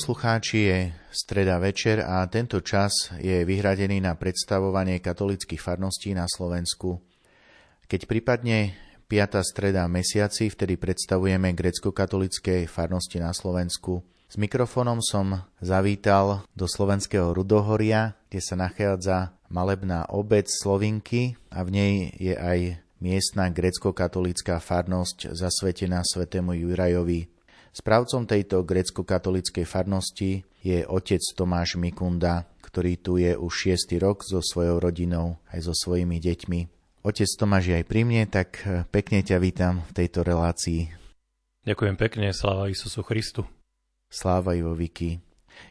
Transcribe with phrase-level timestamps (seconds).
[0.00, 0.78] Poslucháči, je
[1.12, 7.04] streda večer a tento čas je vyhradený na predstavovanie katolických farností na Slovensku.
[7.84, 8.72] Keď prípadne
[9.12, 9.44] 5.
[9.44, 14.00] streda mesiaci, vtedy predstavujeme grecko-katolické farnosti na Slovensku.
[14.24, 21.76] S mikrofónom som zavítal do slovenského Rudohoria, kde sa nachádza malebná obec Slovinky a v
[21.76, 27.28] nej je aj miestna grecko-katolická farnosť zasvetená svetému Jurajovi.
[27.70, 34.42] Správcom tejto grecko-katolíckej farnosti je otec Tomáš Mikunda, ktorý tu je už šiestý rok so
[34.42, 36.60] svojou rodinou aj so svojimi deťmi.
[37.06, 40.90] Otec Tomáš je aj pri mne, tak eh, pekne ťa vítam v tejto relácii.
[41.62, 43.46] Ďakujem pekne, sláva Isusu Christu.
[44.10, 45.22] Sláva Viki.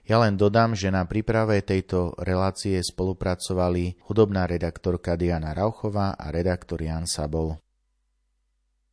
[0.07, 6.79] Ja len dodám, že na príprave tejto relácie spolupracovali hudobná redaktorka Diana Rauchová a redaktor
[6.79, 7.59] Jan Sabol.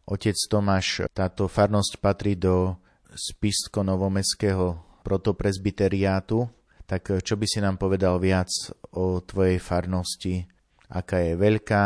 [0.07, 2.79] Otec Tomáš, táto farnosť patrí do
[3.15, 6.49] spisko-novomestského protopresbyteriátu,
[6.87, 8.51] tak čo by si nám povedal viac
[8.95, 10.47] o tvojej farnosti?
[10.91, 11.85] Aká je veľká,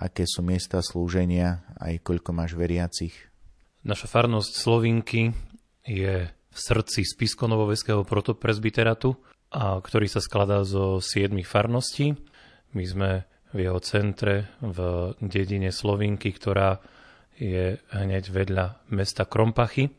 [0.00, 3.16] aké sú miesta slúženia, aj koľko máš veriacich?
[3.84, 5.32] Naša farnosť Slovinky
[5.84, 9.16] je v srdci spisko-novomestského protopresbyterátu,
[9.54, 12.18] a ktorý sa skladá zo siedmých farností.
[12.74, 13.10] My sme
[13.54, 14.78] v jeho centre v
[15.22, 16.82] dedine Slovinky, ktorá
[17.38, 19.94] je hneď vedľa mesta Krompachy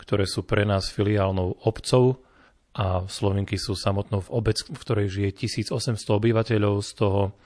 [0.00, 2.24] ktoré sú pre nás filiálnou obcov
[2.72, 5.76] a Slovinky sú samotnou v obec, v ktorej žije 1800
[6.08, 7.36] obyvateľov, z toho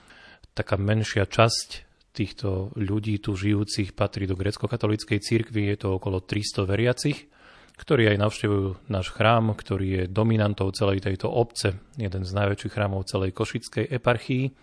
[0.55, 1.69] taká menšia časť
[2.15, 7.27] týchto ľudí tu žijúcich patrí do grecko-katolíckej cirkvi, je to okolo 300 veriacich,
[7.75, 13.11] ktorí aj navštevujú náš chrám, ktorý je dominantou celej tejto obce, jeden z najväčších chrámov
[13.11, 14.55] celej Košickej eparchii.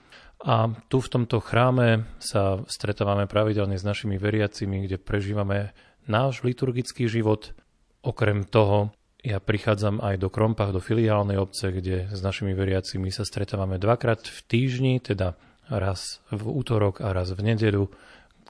[0.47, 5.75] A tu v tomto chráme sa stretávame pravidelne s našimi veriacimi, kde prežívame
[6.07, 7.51] náš liturgický život,
[8.01, 8.89] Okrem toho,
[9.22, 14.25] ja prichádzam aj do Krompach, do filiálnej obce, kde s našimi veriacimi sa stretávame dvakrát
[14.25, 15.38] v týždni, teda
[15.69, 17.94] raz v útorok a raz v nedeľu.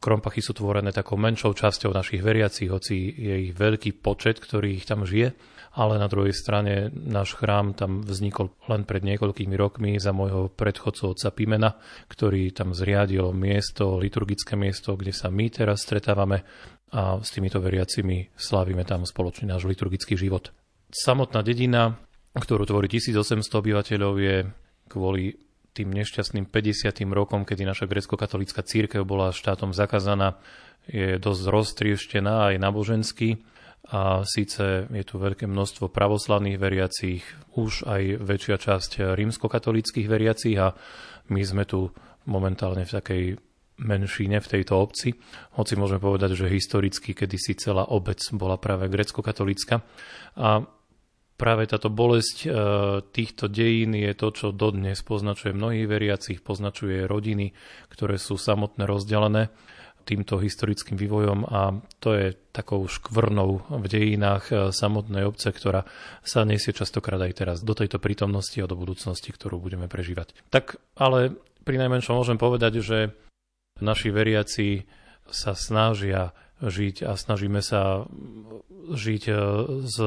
[0.01, 4.87] Krompachy sú tvorené takou menšou časťou našich veriacich, hoci je ich veľký počet, ktorý ich
[4.87, 5.35] tam žije,
[5.77, 11.13] ale na druhej strane náš chrám tam vznikol len pred niekoľkými rokmi za môjho predchodcu
[11.13, 11.77] otca Pimena,
[12.09, 16.43] ktorý tam zriadil miesto, liturgické miesto, kde sa my teraz stretávame
[16.91, 20.51] a s týmito veriacimi slávime tam spoločný náš liturgický život.
[20.91, 21.95] Samotná dedina,
[22.35, 24.37] ktorú tvorí 1800 obyvateľov, je
[24.91, 25.39] kvôli
[25.71, 26.91] tým nešťastným 50.
[27.15, 30.35] rokom, kedy naša grecko-katolická církev bola štátom zakázaná,
[30.83, 33.39] je dosť roztrieštená aj nábožensky
[33.87, 37.23] a síce je tu veľké množstvo pravoslavných veriacich,
[37.55, 40.75] už aj väčšia časť rímskokatolických veriacich a
[41.31, 41.87] my sme tu
[42.27, 43.23] momentálne v takej
[43.81, 45.17] menšine v tejto obci,
[45.57, 49.81] hoci môžeme povedať, že historicky kedysi celá obec bola práve grecko-katolická.
[50.37, 50.63] A
[51.41, 52.47] práve táto bolesť e,
[53.09, 57.57] týchto dejín je to, čo dodnes poznačuje mnohých veriacich, poznačuje rodiny,
[57.89, 59.49] ktoré sú samotné rozdelené
[60.05, 65.85] týmto historickým vývojom a to je takou škvrnou v dejinách e, samotnej obce, ktorá
[66.21, 70.37] sa nesie častokrát aj teraz do tejto prítomnosti a do budúcnosti, ktorú budeme prežívať.
[70.53, 73.13] Tak ale pri najmenšom môžem povedať, že
[73.81, 74.85] naši veriaci
[75.29, 76.31] sa snažia
[76.61, 78.05] žiť a snažíme sa
[78.93, 79.33] žiť e,
[79.89, 79.97] s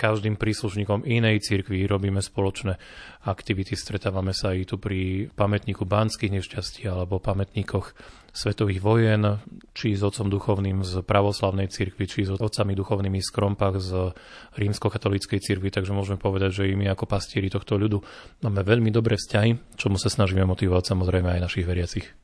[0.00, 2.80] každým príslušníkom inej cirkvi, robíme spoločné
[3.28, 7.92] aktivity, stretávame sa aj tu pri pamätníku Banských nešťastí alebo pamätníkoch
[8.32, 9.44] svetových vojen,
[9.76, 14.16] či s otcom duchovným z pravoslavnej cirkvi, či s otcami duchovnými z Krompach z
[14.56, 18.00] rímskokatolíckej cirkvi, takže môžeme povedať, že i my ako pastieri tohto ľudu
[18.40, 22.19] máme veľmi dobré vzťahy, čomu sa snažíme motivovať samozrejme aj našich veriacich.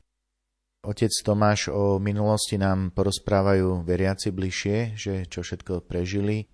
[0.86, 6.46] Otec Tomáš o minulosti nám porozprávajú veriaci bližšie, že čo všetko prežili.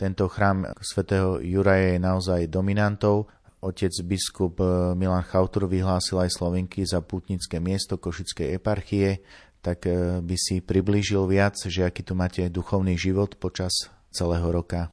[0.00, 3.28] Tento chrám svätého Juraja je naozaj dominantou.
[3.60, 4.64] Otec biskup
[4.96, 9.20] Milan Chautur vyhlásil aj Slovenky za pútnické miesto Košickej eparchie,
[9.60, 14.88] tak e, by si priblížil viac, že aký tu máte duchovný život počas celého roka.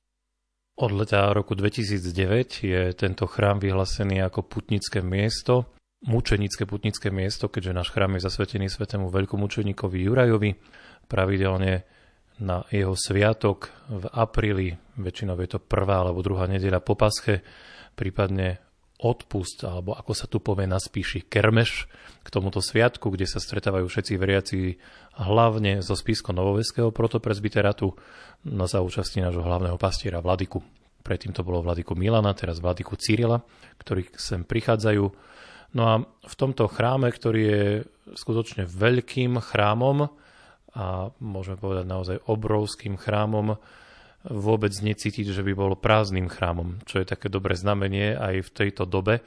[0.75, 5.71] Od leta roku 2009 je tento chrám vyhlásený ako putnické miesto
[6.03, 10.51] mučenické putnické miesto, keďže náš chrám je zasvetený svetému veľkomučeníkovi Jurajovi.
[11.07, 11.83] Pravidelne
[12.39, 17.45] na jeho sviatok v apríli, väčšinou je to prvá alebo druhá nedeľa po pasche,
[17.93, 18.59] prípadne
[19.03, 21.91] odpust, alebo ako sa tu povie na spíši, kermeš
[22.23, 24.59] k tomuto sviatku, kde sa stretávajú všetci veriaci
[25.19, 27.91] hlavne zo spísko Novoveského protopresbyterátu
[28.47, 30.63] na zaúčastí nášho hlavného pastiera Vladiku.
[31.03, 33.43] Predtým to bolo Vladiku Milana, teraz Vladiku Cyrila,
[33.75, 35.32] ktorí sem prichádzajú.
[35.73, 37.63] No a v tomto chráme, ktorý je
[38.13, 40.05] skutočne veľkým chrámom
[40.73, 43.57] a môžeme povedať naozaj obrovským chrámom,
[44.23, 48.87] vôbec necítiť, že by bol prázdnym chrámom, čo je také dobré znamenie aj v tejto
[48.87, 49.19] dobe.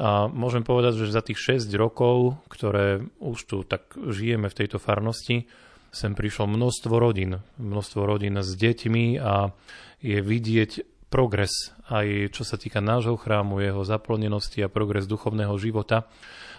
[0.00, 4.82] A môžem povedať, že za tých 6 rokov, ktoré už tu tak žijeme v tejto
[4.82, 5.46] farnosti,
[5.92, 9.52] sem prišlo množstvo rodín, množstvo rodín s deťmi a
[10.00, 16.08] je vidieť progres aj čo sa týka nášho chrámu, jeho zaplnenosti a progres duchovného života.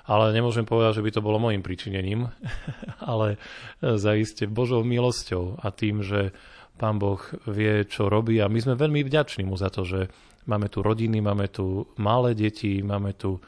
[0.06, 2.30] Ale nemôžem povedať, že by to bolo môjim príčinením,
[3.02, 3.42] ale
[3.82, 6.36] zaiste Božou milosťou a tým, že
[6.78, 10.12] Pán Boh vie, čo robí a my sme veľmi vďační mu za to, že
[10.46, 13.40] máme tu rodiny, máme tu malé deti, máme tu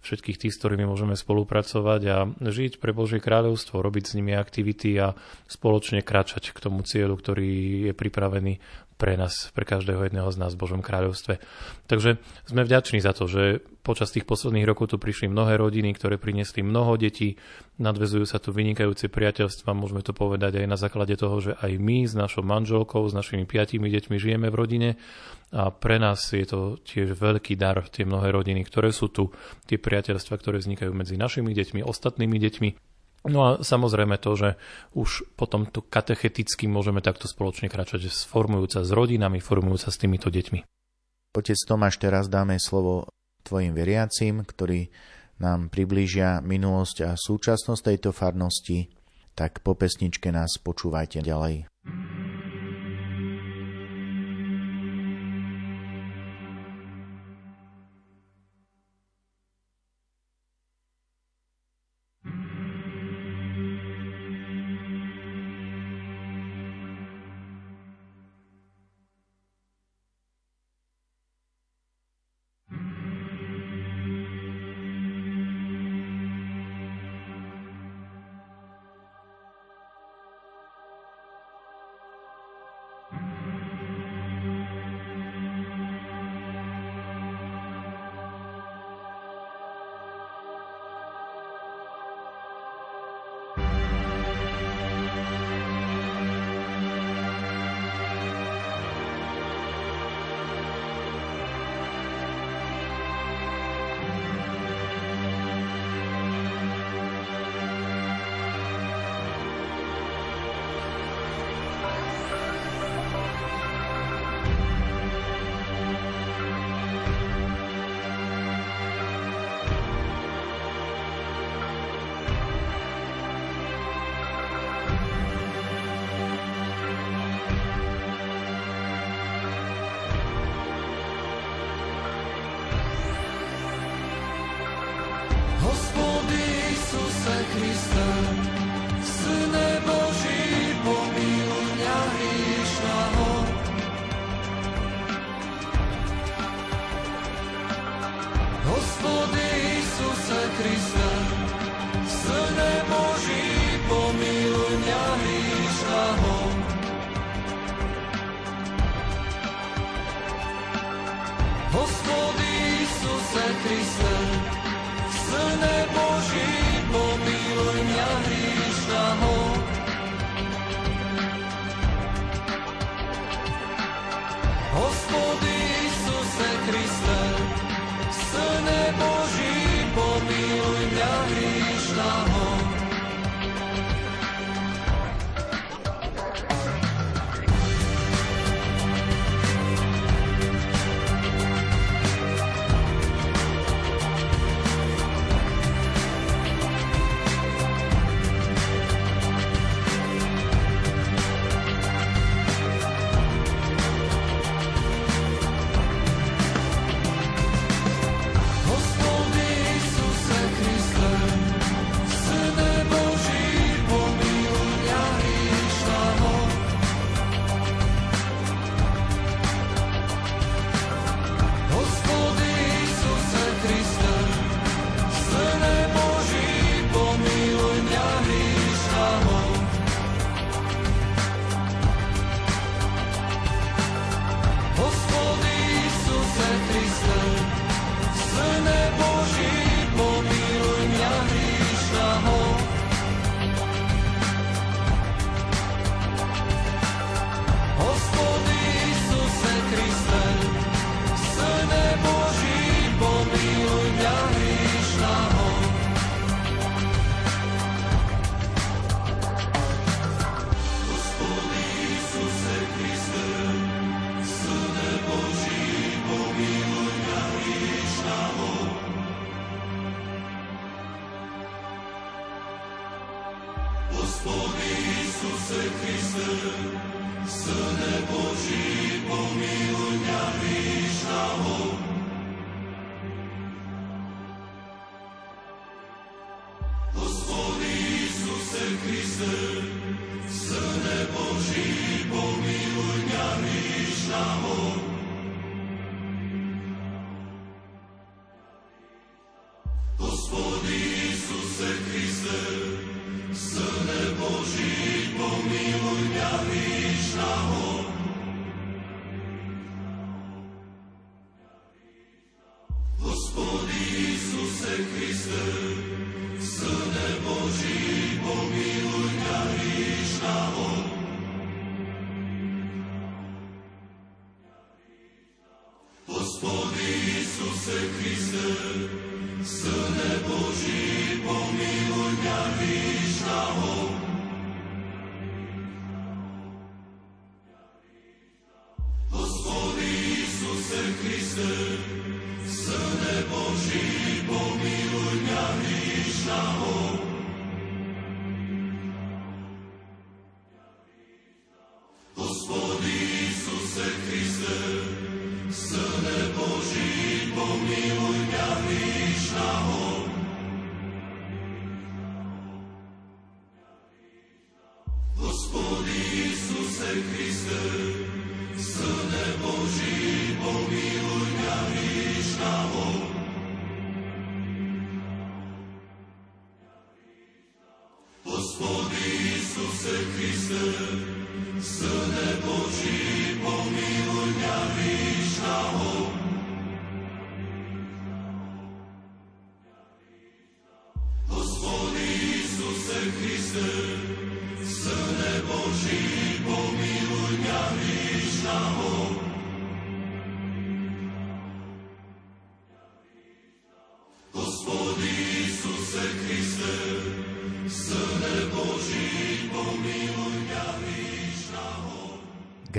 [0.00, 4.96] všetkých tých, s ktorými môžeme spolupracovať a žiť pre Božie kráľovstvo, robiť s nimi aktivity
[4.96, 5.12] a
[5.44, 7.48] spoločne kráčať k tomu cieľu, ktorý
[7.84, 8.64] je pripravený
[9.00, 11.40] pre nás, pre každého jedného z nás v Božom kráľovstve.
[11.88, 16.20] Takže sme vďační za to, že počas tých posledných rokov tu prišli mnohé rodiny, ktoré
[16.20, 17.40] priniesli mnoho detí,
[17.80, 22.04] nadvezujú sa tu vynikajúce priateľstva, môžeme to povedať aj na základe toho, že aj my
[22.04, 24.90] s našou manželkou, s našimi piatimi deťmi žijeme v rodine
[25.50, 29.32] a pre nás je to tiež veľký dar, tie mnohé rodiny, ktoré sú tu,
[29.64, 32.89] tie priateľstva, ktoré vznikajú medzi našimi deťmi, ostatnými deťmi
[33.28, 34.48] No a samozrejme to, že
[34.96, 40.64] už potom tu katecheticky môžeme takto spoločne kráčať, sformujúca s rodinami, formujúca s týmito deťmi.
[41.36, 43.12] Otec Tomáš, teraz dáme slovo
[43.46, 44.90] tvojim veriacim, ktorí
[45.38, 48.90] nám priblížia minulosť a súčasnosť tejto farnosti,
[49.38, 51.69] tak po pesničke nás počúvajte ďalej.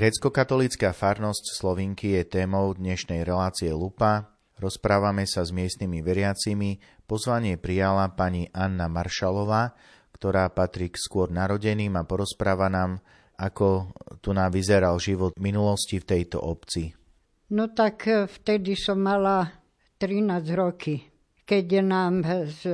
[0.02, 4.34] Grécko-katolická farnosť Slovinky je témou dnešnej relácie Lupa.
[4.58, 6.82] Rozprávame sa s miestnymi veriacimi.
[7.06, 9.78] Pozvanie prijala pani Anna Maršalová,
[10.18, 12.98] ktorá patrí k skôr narodeným a porozpráva nám,
[13.38, 13.94] ako
[14.26, 16.98] tu nám vyzeral život minulosti v tejto obci.
[17.54, 19.54] No tak e, vtedy som mala
[20.02, 20.18] 13
[20.58, 20.98] roky,
[21.46, 22.74] keď nám z,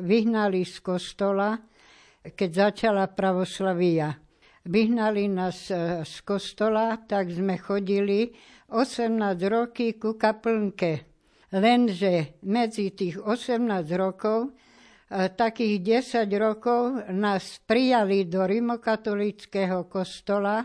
[0.00, 1.52] vyhnali z kostola,
[2.24, 4.21] keď začala pravoslavia
[4.64, 8.30] vyhnali nás e, z kostola, tak sme chodili
[8.70, 9.18] 18
[9.50, 11.10] roky ku kaplnke.
[11.52, 20.64] Lenže medzi tých 18 rokov, e, takých 10 rokov nás prijali do rimokatolického kostola.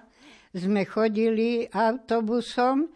[0.54, 2.90] Sme chodili autobusom,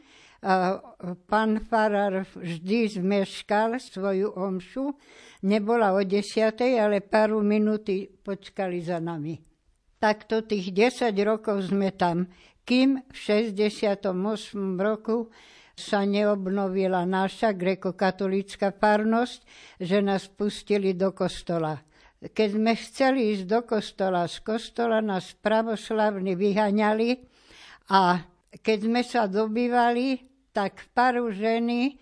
[1.29, 4.98] pán Farar vždy zmeškal svoju omšu.
[5.46, 9.50] Nebola o desiatej, ale pár minúty počkali za nami
[10.01, 12.25] takto tých 10 rokov sme tam,
[12.65, 14.10] kým v 68.
[14.81, 15.29] roku
[15.77, 19.39] sa neobnovila naša grekokatolická farnosť,
[19.77, 21.77] že nás pustili do kostola.
[22.22, 27.17] Keď sme chceli ísť do kostola, z kostola nás pravoslavní vyhaňali
[27.89, 28.22] a
[28.62, 30.22] keď sme sa dobývali,
[30.53, 31.98] tak paru ženy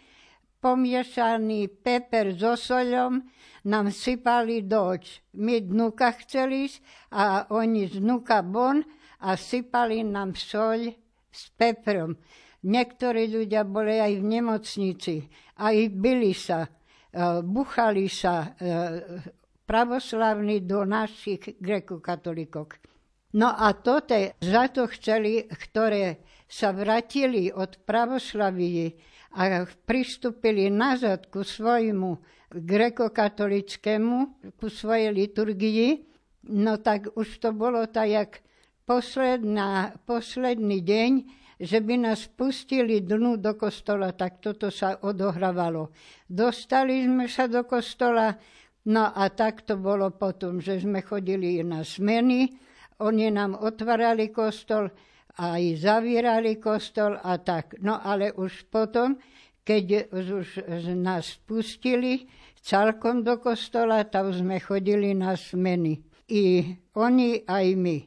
[0.60, 3.24] pomiešaný peper so soľom
[3.68, 5.24] nám sypali doč.
[5.40, 6.68] My dnuka chceli
[7.16, 8.84] a oni z dnuka bon
[9.24, 10.92] a sypali nám soľ
[11.32, 12.16] s peprom.
[12.60, 15.16] Niektorí ľudia boli aj v nemocnici,
[15.64, 16.70] aj byli sa, e,
[17.40, 18.48] buchali sa e,
[19.64, 22.84] pravoslavní do našich grekokatolikok.
[23.40, 28.98] No a toto za to chceli, ktoré sa vratili od pravoslavy
[29.36, 32.18] a pristúpili nazad ku svojmu
[32.50, 34.18] grekokatolickému,
[34.58, 35.90] ku svojej liturgii,
[36.50, 38.32] no tak už to bolo tak, jak
[38.90, 41.12] posledná, posledný deň,
[41.60, 45.92] že by nás pustili dnu do kostola, tak toto sa odohrávalo.
[46.26, 48.34] Dostali sme sa do kostola,
[48.90, 52.50] no a tak to bolo potom, že sme chodili na smeny,
[53.04, 54.90] oni nám otvárali kostol,
[55.38, 57.78] aj zavírali kostol a tak.
[57.84, 59.20] No ale už potom,
[59.62, 60.48] keď už
[60.98, 62.26] nás pustili
[62.60, 66.02] celkom do kostola, tam sme chodili na smeny.
[66.30, 66.62] I
[66.94, 67.98] oni, aj my,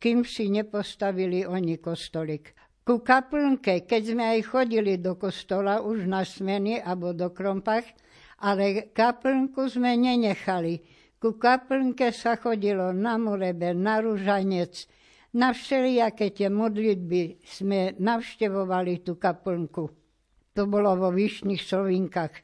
[0.00, 2.56] kým si nepostavili oni kostolik.
[2.86, 7.82] Ku kaplnke, keď sme aj chodili do kostola už na smeny alebo do krompach,
[8.38, 10.86] ale kaplnku sme nenechali.
[11.18, 14.86] Ku kaplnke sa chodilo na morebe, na ružanec,
[15.34, 19.90] na všelijaké tie modlitby sme navštevovali tú kaplnku.
[20.54, 22.34] To bolo vo Vyšných Slovinkách.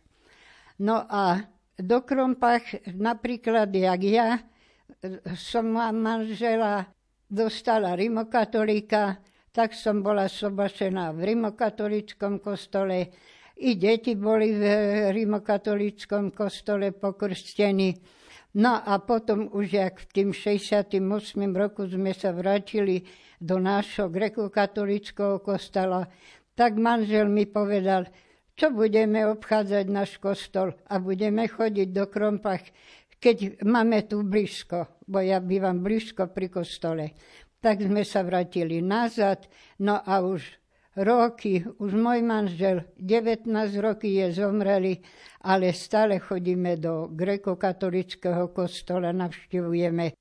[0.83, 1.47] No a
[1.79, 2.63] do Krompach,
[2.93, 4.29] napríklad jak ja,
[5.35, 6.87] som manžela
[7.33, 9.19] dostala rimokatolíka,
[9.53, 13.13] tak som bola sobašená v rimokatolickom kostole.
[13.63, 14.65] I deti boli v
[15.13, 17.95] rimokatolickom kostole pokrstení.
[18.53, 21.01] No a potom už jak v tým 68.
[21.57, 23.09] roku sme sa vrátili
[23.41, 26.05] do nášho grekokatolického kostola,
[26.53, 28.13] tak manžel mi povedal,
[28.53, 32.61] čo budeme obchádzať náš kostol a budeme chodiť do Krompach,
[33.17, 37.17] keď máme tu blízko, bo ja bývam blízko pri kostole.
[37.63, 39.49] Tak sme sa vrátili nazad,
[39.81, 40.62] no a už
[40.97, 43.49] roky, už môj manžel 19
[43.81, 45.01] roky je zomreli,
[45.41, 50.13] ale stále chodíme do grekokatolického kostola, navštevujeme.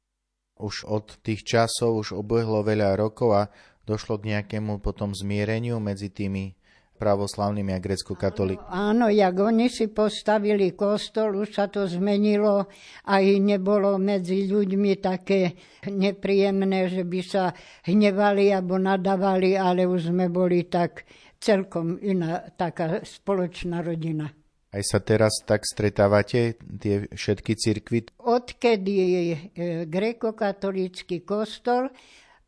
[0.62, 3.44] Už od tých časov už obehlo veľa rokov a
[3.84, 6.54] došlo k nejakému potom zmiereniu medzi tými
[7.02, 8.70] pravoslavnými a grecko-katolíkmi.
[8.70, 12.70] Áno, jak oni si postavili kostol, už sa to zmenilo,
[13.10, 15.58] aj nebolo medzi ľuďmi také
[15.90, 17.58] nepríjemné, že by sa
[17.90, 21.10] hnevali alebo nadávali, ale už sme boli tak
[21.42, 24.30] celkom iná taká spoločná rodina.
[24.72, 28.08] Aj sa teraz tak stretávate, tie všetky cirkvy?
[28.24, 29.36] Odkedy je
[29.84, 31.92] grekokatolícky kostol,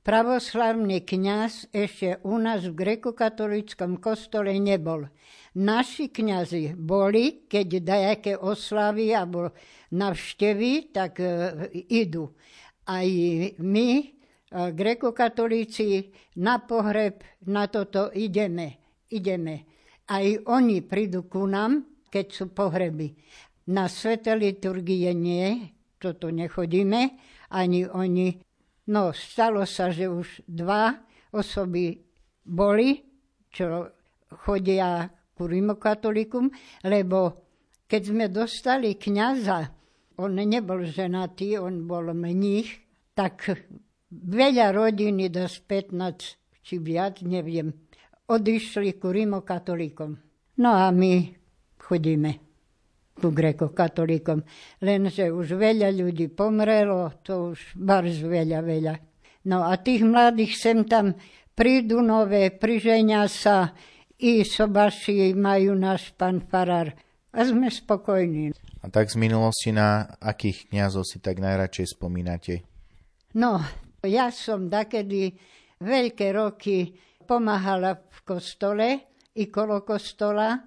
[0.03, 5.07] Pravoslavný kňaz ešte u nás v grekokatolickom kostole nebol.
[5.55, 9.55] Naši kňazi boli, keď dajaké oslavy alebo
[9.95, 12.35] navštevy, tak uh, idú.
[12.83, 13.07] Aj
[13.63, 18.83] my, uh, grekokatolíci, na pohreb, na toto ideme.
[19.07, 19.63] ideme.
[20.11, 23.15] Aj oni prídu ku nám, keď sú pohreby.
[23.71, 27.15] Na sveté liturgie nie, toto nechodíme,
[27.55, 28.51] ani oni
[28.91, 30.91] No, stalo sa, že už dva
[31.31, 32.03] osoby
[32.43, 32.99] boli,
[33.47, 33.87] čo
[34.43, 36.51] chodia ku rimokatolikum,
[36.83, 37.47] lebo
[37.87, 39.71] keď sme dostali kniaza,
[40.19, 42.69] on nebol ženatý, on bol mních,
[43.15, 43.55] tak
[44.11, 47.71] veľa rodiny, do 15 či viac, neviem,
[48.27, 50.11] odišli ku rimokatolikom.
[50.59, 51.33] No a my
[51.79, 52.42] chodíme
[53.13, 54.41] ku grekokatolíkom.
[54.81, 58.93] Lenže už veľa ľudí pomrelo, to už barz veľa, veľa.
[59.47, 61.13] No a tých mladých sem tam
[61.53, 63.75] prídu nové, priženia sa,
[64.23, 66.95] i sobaši majú náš pán farár.
[67.33, 68.53] A sme spokojní.
[68.83, 72.63] A tak z minulosti na akých kniazov si tak najradšej spomínate?
[73.35, 73.57] No,
[74.05, 75.33] ja som takedy
[75.81, 76.93] veľké roky
[77.25, 78.87] pomáhala v kostole
[79.33, 80.61] i kolo kostola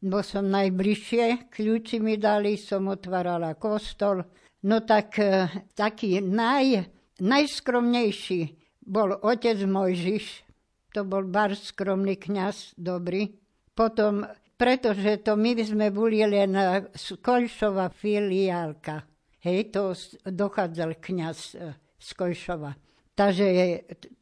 [0.00, 4.24] bo som najbližšie, kľúči mi dali, som otvárala kostol.
[4.64, 6.88] No tak e, taký naj,
[7.20, 8.40] najskromnejší
[8.84, 10.44] bol otec Mojžiš,
[10.90, 13.28] to bol bar skromný kňaz, dobrý.
[13.76, 16.56] Potom, pretože to my sme boli len
[16.96, 19.04] Kolšova filiálka,
[19.44, 22.72] hej, to dochádzal kňaz e, z Kolšova.
[23.16, 23.46] Takže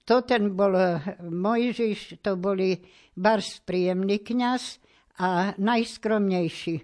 [0.02, 2.78] to ten bol e, Mojžiš, to boli
[3.14, 4.87] bar príjemný kňaz,
[5.18, 6.74] a najskromnejší.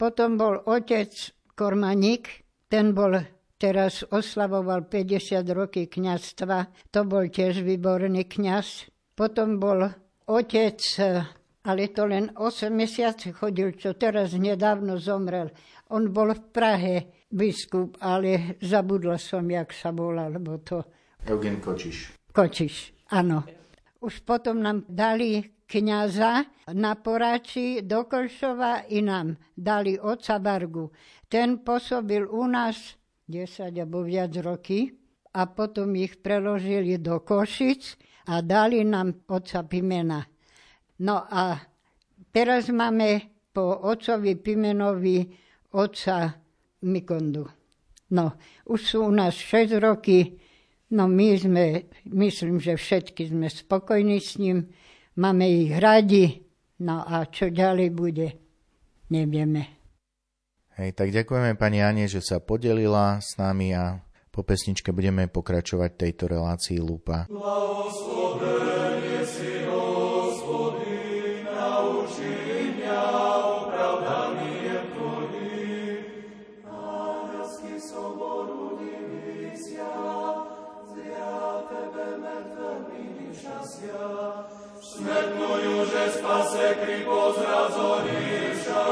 [0.00, 1.12] Potom bol otec
[1.52, 2.26] Kormaník,
[2.66, 3.20] ten bol
[3.60, 8.90] teraz oslavoval 50 roky kňazstva, to bol tiež výborný kňaz.
[9.14, 9.86] Potom bol
[10.26, 10.80] otec,
[11.62, 15.54] ale to len 8 mesiace chodil, čo teraz nedávno zomrel.
[15.94, 16.94] On bol v Prahe
[17.30, 20.82] biskup, ale zabudla som, jak sa volal, lebo to...
[21.28, 22.18] Eugen Kočiš.
[22.34, 23.61] Kočiš, áno.
[24.02, 26.42] Už potom nám dali kniaza
[26.74, 30.90] na porači do Kolšova i nám dali oca Bargu.
[31.30, 32.98] Ten pôsobil u nás
[33.30, 34.90] 10 alebo viac roky
[35.38, 37.94] a potom ich preložili do Košic
[38.26, 40.26] a dali nám oca Pimena.
[40.98, 41.62] No a
[42.34, 45.30] teraz máme po ocovi Pimenovi
[45.78, 46.42] oca
[46.82, 47.46] Mikondu.
[48.12, 48.36] No,
[48.68, 50.41] už sú u nás 6 roky,
[50.92, 54.68] no my sme, myslím, že všetky sme spokojní s ním
[55.16, 56.44] máme ich radi,
[56.84, 58.28] no a čo ďalej bude,
[59.08, 59.82] nevieme.
[60.76, 64.00] Hej, tak ďakujeme pani Ane, že sa podelila s nami a
[64.32, 67.28] po pesničke budeme pokračovať tejto relácii Lupa.
[67.28, 72.41] Blahosloven si smetnuju, že
[86.10, 88.84] spase kri pozrazoriša,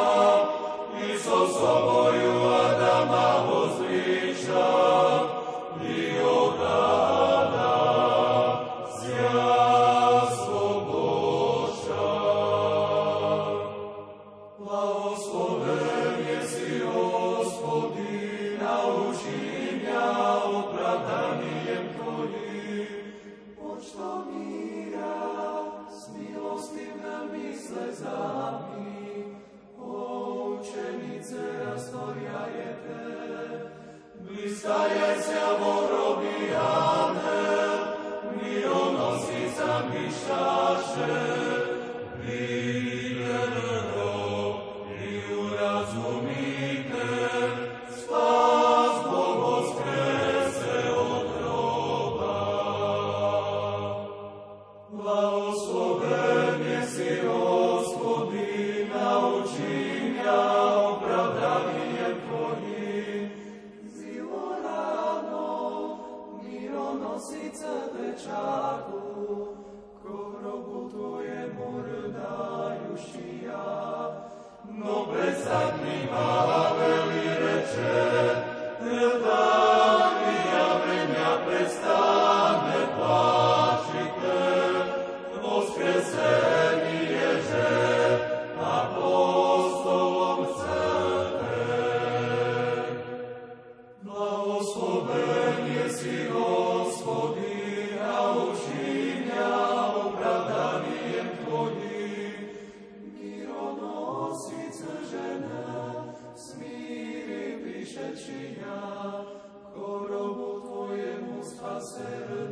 [1.03, 1.19] i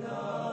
[0.05, 0.48] Adonai.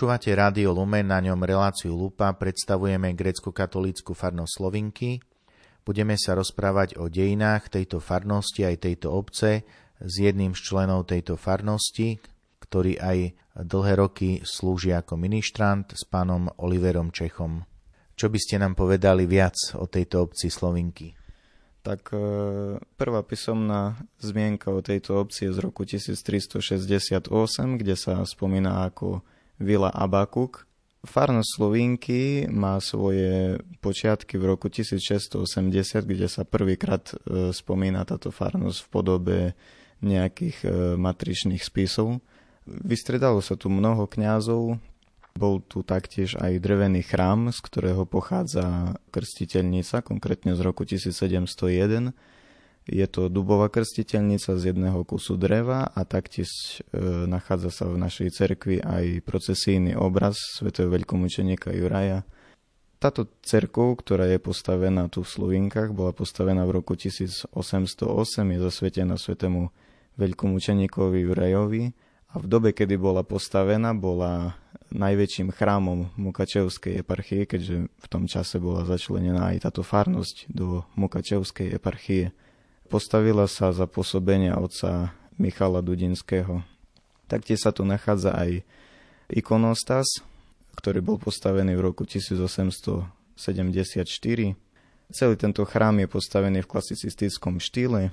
[0.00, 5.20] Počúvate Rádio Lumen, na ňom reláciu Lupa, predstavujeme grecko-katolícku farnosť Slovinky.
[5.84, 9.60] Budeme sa rozprávať o dejinách tejto farnosti aj tejto obce
[10.00, 12.16] s jedným z členov tejto farnosti,
[12.64, 13.18] ktorý aj
[13.60, 17.68] dlhé roky slúži ako ministrant s pánom Oliverom Čechom.
[18.16, 21.12] Čo by ste nám povedali viac o tejto obci Slovinky?
[21.84, 22.24] Tak e,
[22.80, 27.28] prvá písomná zmienka o tejto obci je z roku 1368,
[27.76, 29.20] kde sa spomína ako
[29.60, 30.64] Vila Abakuk.
[31.00, 35.36] Farnosť Slovinky má svoje počiatky v roku 1680,
[36.04, 39.38] kde sa prvýkrát e, spomína táto farnosť v podobe
[40.04, 40.68] nejakých e,
[41.00, 42.20] matričných spisov.
[42.68, 44.76] Vystredalo sa tu mnoho kňazov,
[45.32, 52.12] bol tu taktiež aj drevený chrám, z ktorého pochádza krstiteľnica, konkrétne z roku 1701
[52.90, 56.50] je to dubová krstiteľnica z jedného kusu dreva a taktiež
[56.90, 56.98] e,
[57.30, 62.26] nachádza sa v našej cerkvi aj procesijný obraz svätého veľkomučeníka Juraja.
[62.98, 67.54] Táto cerkov, ktorá je postavená tu v Slovinkách, bola postavená v roku 1808,
[68.50, 69.70] je zasvetená svetému
[70.18, 71.94] veľkomučeníkovi Jurajovi
[72.30, 74.58] a v dobe, kedy bola postavená, bola
[74.90, 81.70] najväčším chrámom Mukačevskej eparchie, keďže v tom čase bola začlenená aj táto farnosť do Mukačevskej
[81.78, 82.34] eparchie.
[82.90, 86.66] Postavila sa za pôsobenia otca Michala Dudinského.
[87.30, 88.66] Taktiež sa tu nachádza aj
[89.30, 90.18] ikonostas,
[90.74, 93.94] ktorý bol postavený v roku 1874.
[95.14, 98.10] Celý tento chrám je postavený v klasicistickom štýle.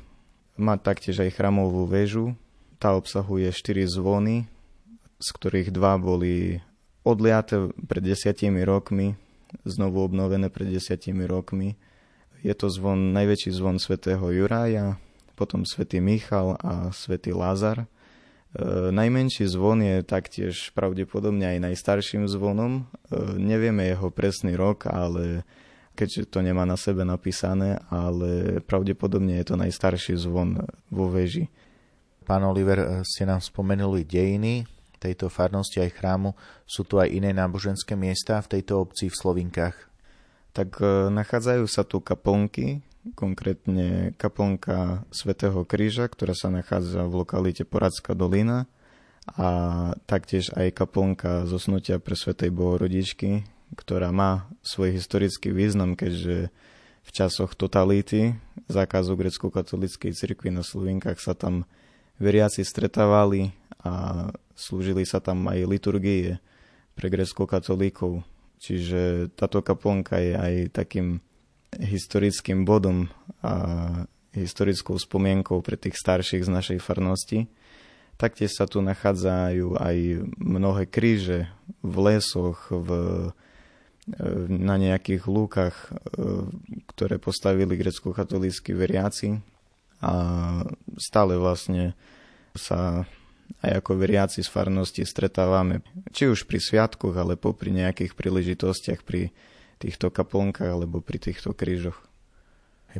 [0.62, 2.38] Má taktiež aj chramovú väžu.
[2.78, 4.46] Tá obsahuje 4 zvony,
[5.18, 6.62] z ktorých dva boli
[7.02, 9.18] odliate pred desiatimi rokmi,
[9.66, 11.74] znovu obnovené pred desiatimi rokmi
[12.48, 14.96] je to zvon, najväčší zvon svätého Juraja,
[15.36, 17.84] potom svätý Michal a svätý Lázar.
[17.84, 17.88] E,
[18.96, 22.88] najmenší zvon je taktiež pravdepodobne aj najstarším zvonom.
[23.12, 25.44] E, nevieme jeho presný rok, ale
[26.00, 31.52] keďže to nemá na sebe napísané, ale pravdepodobne je to najstarší zvon vo veži.
[32.24, 34.64] Pán Oliver, e, ste nám spomenuli dejiny
[35.04, 36.32] tejto farnosti aj chrámu.
[36.64, 39.87] Sú tu aj iné náboženské miesta v tejto obci v Slovinkách?
[40.54, 42.84] Tak e, nachádzajú sa tu kaplnky,
[43.16, 48.68] konkrétne kaplnka Svetého kríža, ktorá sa nachádza v lokalite Poradská dolina
[49.28, 49.48] a
[50.08, 56.52] taktiež aj kaplnka zosnutia pre Svetej Bohorodičky, ktorá má svoj historický význam, keďže
[57.08, 58.36] v časoch totality
[58.68, 61.64] zákazu grecko-katolíckej cirkvi na Slovenkách sa tam
[62.20, 66.44] veriaci stretávali a slúžili sa tam aj liturgie
[66.98, 71.22] pre grecko-katolíkov Čiže táto kaplnka je aj takým
[71.78, 73.10] historickým bodom
[73.46, 73.54] a
[74.34, 77.50] historickou spomienkou pre tých starších z našej farnosti.
[78.18, 79.98] Taktiež sa tu nachádzajú aj
[80.42, 81.54] mnohé kríže
[81.86, 82.90] v lesoch, v,
[84.50, 85.94] na nejakých lúkach,
[86.90, 89.38] ktoré postavili grecko-katolíckí veriaci
[90.02, 90.14] a
[90.98, 91.94] stále vlastne
[92.58, 93.06] sa
[93.64, 95.82] aj ako veriaci z farnosti stretávame,
[96.14, 99.34] či už pri sviatkoch, alebo pri nejakých príležitostiach, pri
[99.78, 101.98] týchto kaplnkách alebo pri týchto krížoch.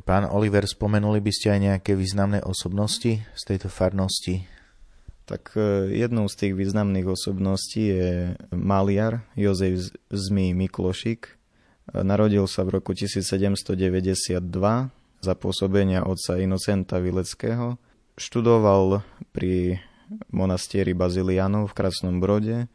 [0.06, 4.46] Pán Oliver, spomenuli by ste aj nejaké významné osobnosti z tejto farnosti?
[5.26, 8.12] Tak e, jednou z tých významných osobností je
[8.54, 11.28] maliar Jozef Zmí Miklošik.
[11.28, 11.34] E,
[12.06, 14.38] narodil sa v roku 1792
[15.18, 17.82] za pôsobenia otca Inocenta Vileckého.
[18.22, 19.02] Študoval
[19.34, 19.82] pri
[20.32, 22.68] monastieri Bazilianov v Krasnom Brode.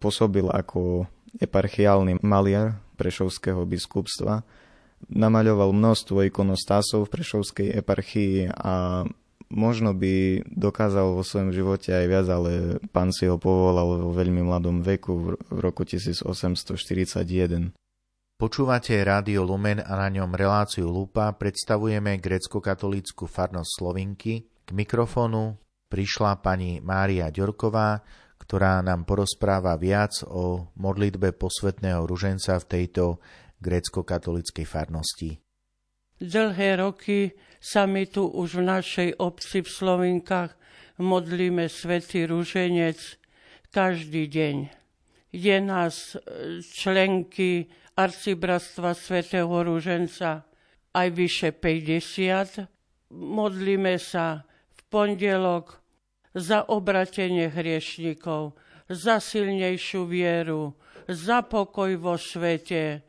[0.00, 1.06] Pôsobil ako
[1.38, 4.42] eparchiálny maliar Prešovského biskupstva.
[5.08, 9.04] Namaľoval množstvo ikonostásov v Prešovskej eparchii a
[9.48, 14.44] možno by dokázal vo svojom živote aj viac, ale pán si ho povolal vo veľmi
[14.44, 17.72] mladom veku v roku 1841.
[18.40, 24.48] Počúvate Rádio Lumen a na ňom reláciu Lupa predstavujeme grecko-katolícku farnosť Slovinky.
[24.64, 28.00] K mikrofónu prišla pani Mária Ďorková,
[28.38, 33.18] ktorá nám porozpráva viac o modlitbe posvetného ruženca v tejto
[33.58, 35.42] grécko-katolíckej farnosti.
[36.20, 40.52] Dlhé roky sa my tu už v našej obci v Slovinkách
[41.00, 43.16] modlíme Svetý Ruženec
[43.72, 44.56] každý deň.
[45.32, 50.44] Je nás e, členky arcibrastva svätého Ruženca
[50.92, 52.68] aj vyše 50.
[53.16, 54.44] Modlíme sa
[54.76, 55.79] v pondelok
[56.34, 58.54] za obratenie hriešnikov,
[58.88, 60.74] za silnejšiu vieru,
[61.08, 63.02] za pokoj vo svete,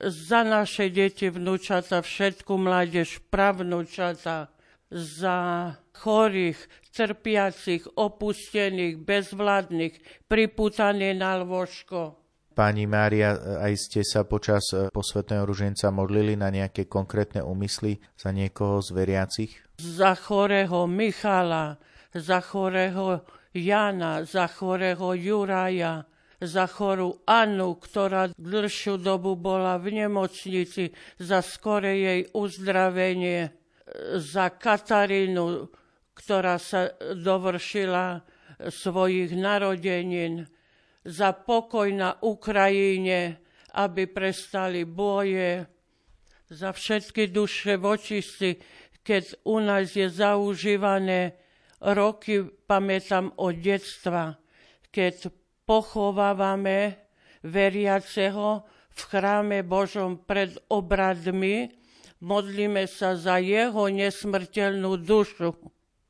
[0.00, 4.52] za naše deti, vnúčata, všetku mládež, pravnúčata,
[4.88, 5.38] za
[5.92, 6.58] chorých,
[6.94, 9.94] trpiacich, opustených, bezvládnych,
[10.30, 12.18] priputaných na lôžko
[12.58, 18.34] Pani Mária, aj ste sa počas e, posvetného ruženca modlili na nejaké konkrétne úmysly za
[18.34, 19.62] niekoho z veriacich?
[19.78, 21.78] Za chorého Michala,
[22.14, 26.04] za chorého Jana, za chorého Juraja,
[26.38, 33.50] za chorú Annu, ktorá dlhšiu dobu bola v nemocnici, za skore jej uzdravenie,
[34.22, 35.66] za Katarínu,
[36.14, 38.22] ktorá sa dovršila
[38.70, 40.46] svojich narodenín,
[41.02, 43.42] za pokoj na Ukrajine,
[43.74, 45.66] aby prestali boje,
[46.48, 48.56] za všetky duše vočisty,
[49.02, 51.47] keď u nás je zaužívané
[51.82, 54.38] roky, pamätám od detstva,
[54.90, 55.30] keď
[55.68, 56.98] pochovávame
[57.44, 61.70] veriaceho v chráme Božom pred obradmi,
[62.18, 65.54] modlíme sa za jeho nesmrteľnú dušu.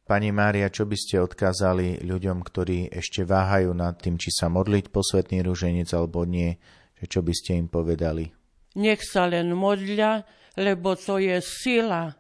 [0.09, 4.89] Pani Mária, čo by ste odkázali ľuďom, ktorí ešte váhajú nad tým, či sa modliť
[4.89, 6.57] posvetný rúženec alebo nie,
[6.97, 8.33] že čo by ste im povedali?
[8.81, 10.25] Nech sa len modlia,
[10.57, 12.17] lebo to je sila.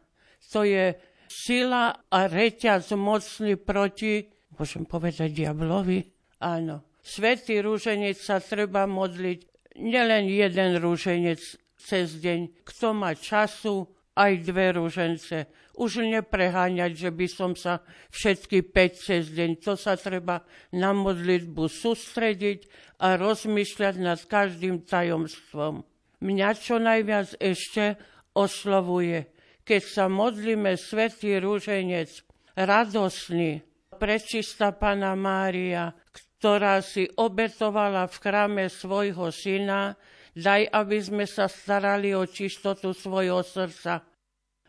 [0.53, 0.93] To je
[1.29, 6.03] sila a reťaz mocný proti, môžem povedať, diablovi.
[6.43, 6.83] Áno.
[7.05, 11.41] Svetý rúženec sa treba modliť, nielen jeden rúženec
[11.79, 12.67] cez deň.
[12.67, 13.87] Kto má času,
[14.19, 15.47] aj dve rúžence
[15.79, 17.79] už nepreháňať, že by som sa
[18.11, 19.63] všetky 5 cez deň.
[19.63, 20.43] To sa treba
[20.75, 22.67] na modlitbu sústrediť
[22.99, 25.87] a rozmýšľať nad každým tajomstvom.
[26.19, 27.95] Mňa čo najviac ešte
[28.35, 29.31] oslovuje,
[29.69, 32.25] keď sa modlíme Svetý Rúženec,
[32.57, 33.61] radosný,
[34.01, 35.93] prečistá Pana Mária,
[36.41, 39.93] ktorá si obetovala v chráme svojho syna,
[40.33, 44.09] daj, aby sme sa starali o čistotu svojho srdca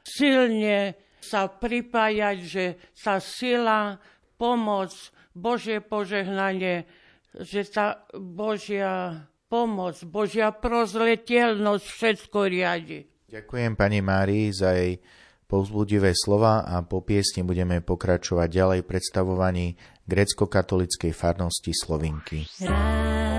[0.09, 2.65] silne sa pripájať, že
[2.97, 4.01] tá sila,
[4.39, 4.91] pomoc,
[5.35, 6.89] Božie požehnanie,
[7.37, 13.05] že tá Božia pomoc, Božia prozletelnosť všetko riadi.
[13.29, 14.97] Ďakujem pani Márii za jej
[15.45, 22.45] povzbudivé slova a po piesni budeme pokračovať ďalej predstavovaní grecko-katolickej farnosti Slovinky.
[22.61, 23.38] Rádio.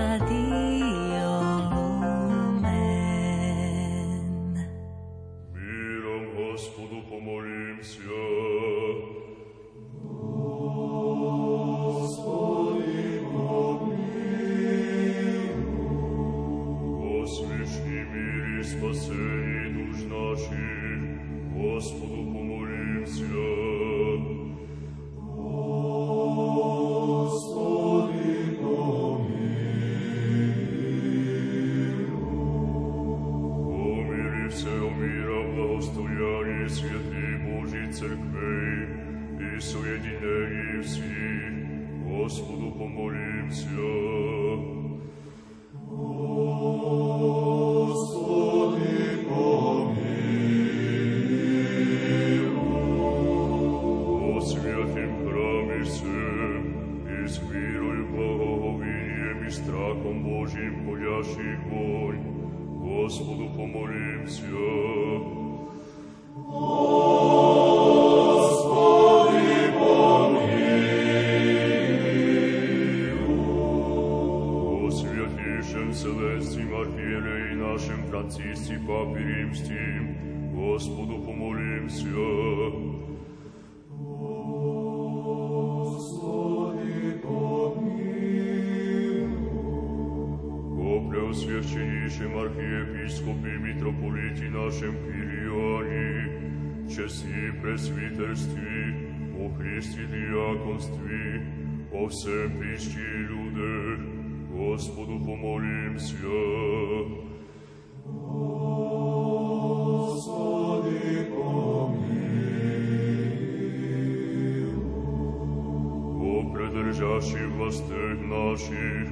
[117.70, 119.08] предержащих властях наших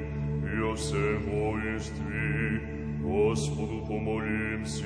[0.52, 2.60] и о всем воинстве,
[3.02, 4.84] Господу помолимся.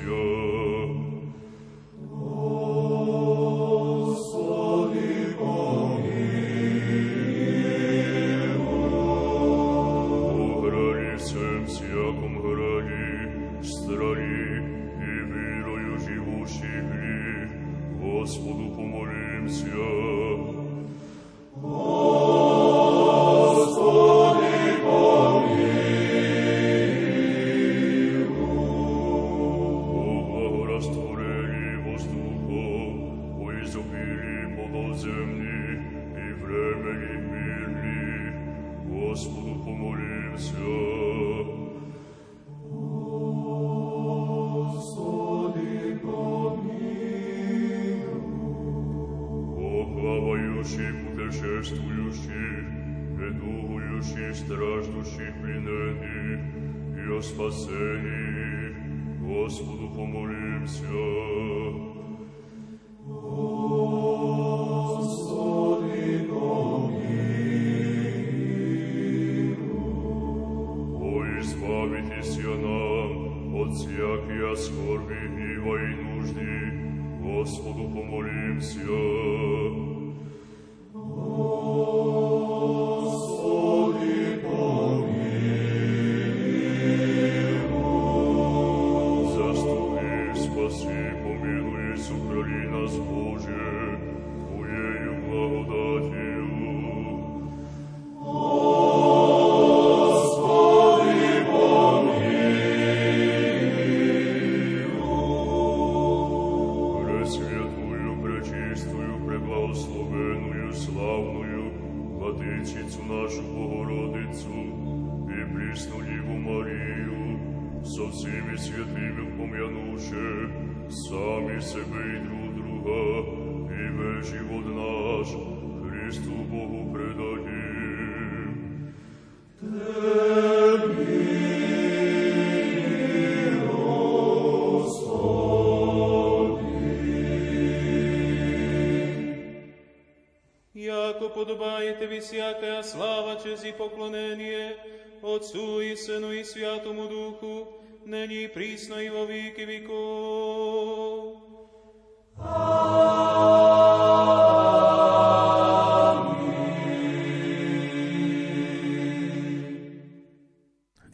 [142.28, 144.76] всякая слава, честь и поклонение
[145.22, 147.68] Отцу и Сыну и Святому Духу,
[148.04, 151.42] ныне и присно и во веки веков.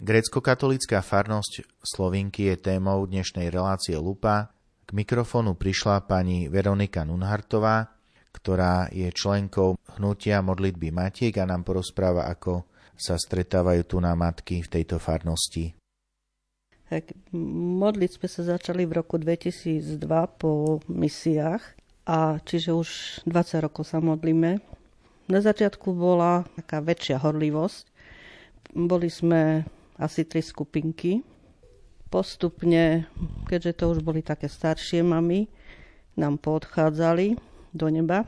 [0.05, 4.53] Grecko-katolická farnosť Slovinky je témou dnešnej relácie Lupa.
[4.85, 7.89] K mikrofónu prišla pani Veronika Nunhartová,
[8.34, 12.66] ktorá je členkou hnutia modlitby Matiek a nám porozpráva, ako
[13.00, 15.74] sa stretávajú tu na matky v tejto farnosti.
[16.90, 17.14] Tak,
[17.80, 20.02] modliť sme sa začali v roku 2002
[20.42, 21.62] po misiách
[22.10, 22.90] a čiže už
[23.30, 24.58] 20 rokov sa modlíme.
[25.30, 27.86] Na začiatku bola taká väčšia horlivosť.
[28.74, 29.62] Boli sme
[30.02, 31.22] asi tri skupinky.
[32.10, 33.06] Postupne,
[33.46, 35.46] keďže to už boli také staršie mamy,
[36.18, 38.26] nám poodchádzali do neba.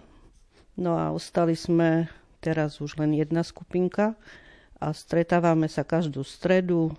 [0.79, 2.09] No a ostali sme
[2.41, 4.17] teraz už len jedna skupinka
[4.81, 6.89] a stretávame sa každú stredu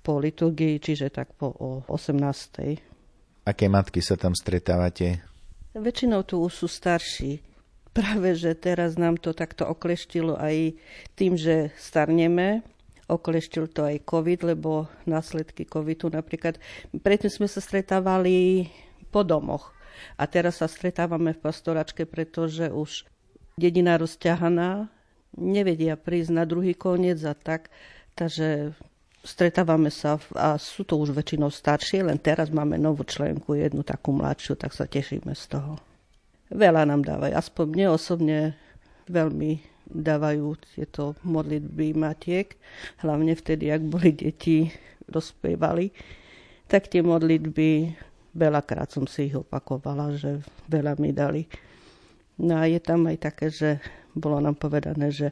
[0.00, 1.52] po liturgii, čiže tak po
[1.88, 3.44] 18.
[3.44, 5.20] Aké matky sa tam stretávate?
[5.76, 7.44] Väčšinou tu sú starší.
[7.92, 10.74] Práve, že teraz nám to takto okleštilo aj
[11.18, 12.64] tým, že starneme.
[13.04, 16.56] Okleštil to aj COVID, lebo následky COVIDu napríklad.
[16.90, 18.66] Predtým sme sa stretávali
[19.12, 19.73] po domoch.
[20.18, 23.06] A teraz sa stretávame v pastoračke, pretože už
[23.58, 24.90] dedina rozťahaná,
[25.38, 27.70] nevedia prísť na druhý koniec a tak.
[28.14, 28.74] Takže
[29.24, 34.12] stretávame sa a sú to už väčšinou staršie, len teraz máme novú členku, jednu takú
[34.14, 35.80] mladšiu, tak sa tešíme z toho.
[36.52, 38.38] Veľa nám dávajú, aspoň mne osobne
[39.08, 42.54] veľmi dávajú tieto modlitby matiek,
[43.00, 44.68] hlavne vtedy, ak boli deti,
[45.08, 45.92] rozpievali,
[46.68, 47.96] tak tie modlitby
[48.34, 51.46] veľakrát som si ich opakovala, že veľa mi dali.
[52.42, 53.78] No a je tam aj také, že
[54.12, 55.30] bolo nám povedané, že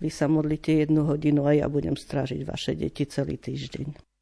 [0.00, 4.12] vy sa modlíte jednu hodinu a ja budem strážiť vaše deti celý týždeň.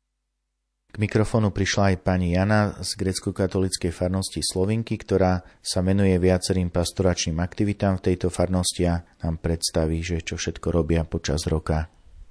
[0.90, 7.38] K mikrofónu prišla aj pani Jana z grecko-katolíckej farnosti Slovinky, ktorá sa venuje viacerým pastoračným
[7.38, 11.86] aktivitám v tejto farnosti a nám predstaví, že čo všetko robia počas roka.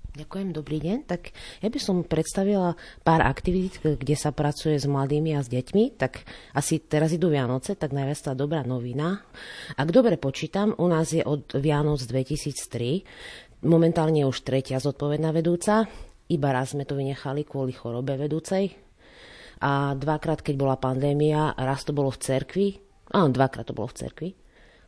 [0.10, 0.98] Ďakujem, dobrý deň.
[1.06, 1.30] Tak
[1.62, 2.74] ja by som predstavila
[3.06, 6.02] pár aktivít, kde sa pracuje s mladými a s deťmi.
[6.02, 6.26] Tak
[6.58, 9.22] asi teraz idú Vianoce, tak najviac tá dobrá novina.
[9.78, 13.06] Ak dobre počítam, u nás je od Vianoc 2003.
[13.70, 15.86] Momentálne je už tretia zodpovedná vedúca.
[16.26, 18.74] Iba raz sme to vynechali kvôli chorobe vedúcej.
[19.62, 22.68] A dvakrát, keď bola pandémia, raz to bolo v cerkvi.
[23.14, 24.30] Áno, dvakrát to bolo v cerkvi.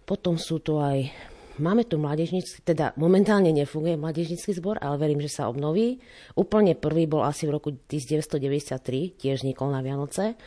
[0.02, 1.30] Potom sú to aj
[1.60, 6.00] Máme tu mládežnícky, teda momentálne nefunguje mládežnícky zbor, ale verím, že sa obnoví.
[6.40, 10.40] Úplne prvý bol asi v roku 1993, tiež vznikol na Vianoce.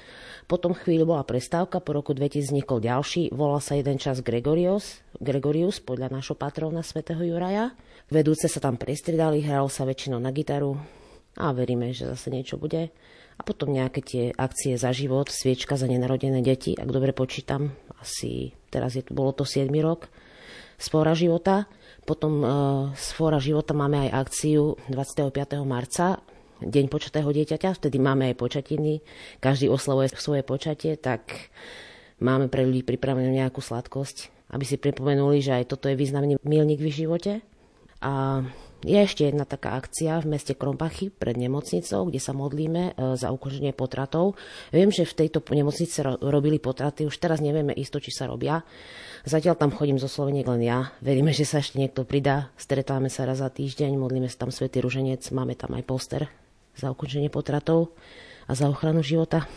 [0.49, 5.85] Potom chvíľu bola prestávka, po roku 2000 vznikol ďalší, volal sa jeden čas Gregorius, Gregorius
[5.85, 7.77] podľa nášho patrovna svätého Juraja.
[8.09, 10.81] Vedúce sa tam prestriedali, hralo sa väčšinou na gitaru
[11.37, 12.89] a veríme, že zase niečo bude.
[13.35, 18.55] A potom nejaké tie akcie za život, sviečka za nenarodené deti, ak dobre počítam, asi
[18.71, 20.07] teraz je, bolo to 7 rok,
[20.77, 21.67] z Fóra života.
[22.05, 22.45] Potom
[22.93, 25.35] z Fóra života máme aj akciu 25.
[25.65, 26.21] marca,
[26.65, 29.03] Deň počatého dieťaťa, vtedy máme aj počatiny,
[29.43, 31.51] každý oslavuje svoje počatie, tak
[32.23, 36.79] máme pre ľudí pripravenú nejakú sladkosť, aby si pripomenuli, že aj toto je významný milník
[36.79, 37.33] v živote.
[38.01, 38.47] A
[38.85, 43.33] je ešte jedna taká akcia v meste Krompachy pred nemocnicou, kde sa modlíme e, za
[43.33, 44.37] ukončenie potratov.
[44.71, 48.61] Viem, že v tejto nemocnici robili potraty, už teraz nevieme isto, či sa robia.
[49.25, 50.93] Zatiaľ tam chodím zo Sloveniek len ja.
[51.01, 52.53] Veríme, že sa ešte niekto pridá.
[52.61, 56.23] Stretáme sa raz za týždeň, modlíme sa tam Svetý Ruženec, máme tam aj poster
[56.77, 57.97] za ukončenie potratov
[58.45, 59.49] a za ochranu života.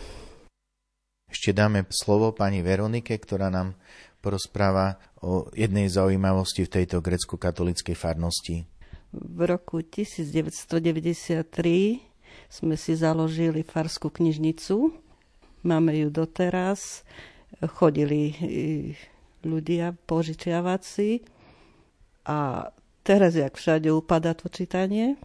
[1.28, 3.76] Ešte dáme slovo pani Veronike, ktorá nám
[4.24, 8.77] porozpráva o jednej zaujímavosti v tejto grecko-katolíckej farnosti.
[9.12, 11.48] V roku 1993
[12.48, 14.92] sme si založili farskú knižnicu.
[15.64, 17.04] Máme ju doteraz.
[17.60, 18.36] Chodili
[19.40, 21.24] ľudia požičiavať si.
[22.28, 22.68] A
[23.00, 25.16] teraz, jak všade upada to čítanie,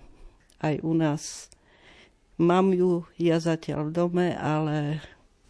[0.63, 1.51] aj u nás
[2.39, 5.03] mám ju ja zatiaľ v dome, ale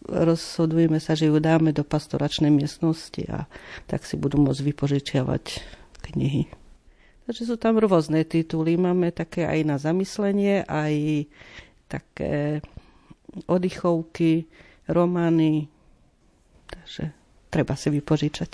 [0.10, 3.46] rozhodujeme sa, že ju dáme do pastoračnej miestnosti a
[3.88, 5.46] tak si budú môcť vypožičiavať
[6.12, 6.63] knihy.
[7.24, 8.76] Takže sú tam rôzne tituly.
[8.76, 11.26] Máme také aj na zamyslenie, aj
[11.88, 12.60] také
[13.48, 14.48] oddychovky,
[14.92, 15.72] romány.
[16.68, 17.16] Takže
[17.48, 18.52] treba si vypožičať.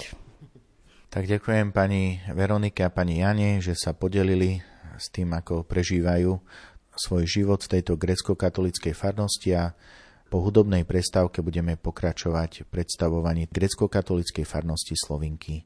[1.10, 4.62] Tak ďakujem pani Veronike a pani Jane, že sa podelili
[4.94, 6.38] s tým, ako prežívajú
[6.94, 9.74] svoj život v tejto grecko-katolíckej farnosti a
[10.30, 15.66] po hudobnej prestávke budeme pokračovať v predstavovaní grecko-katolíckej farnosti Slovinky.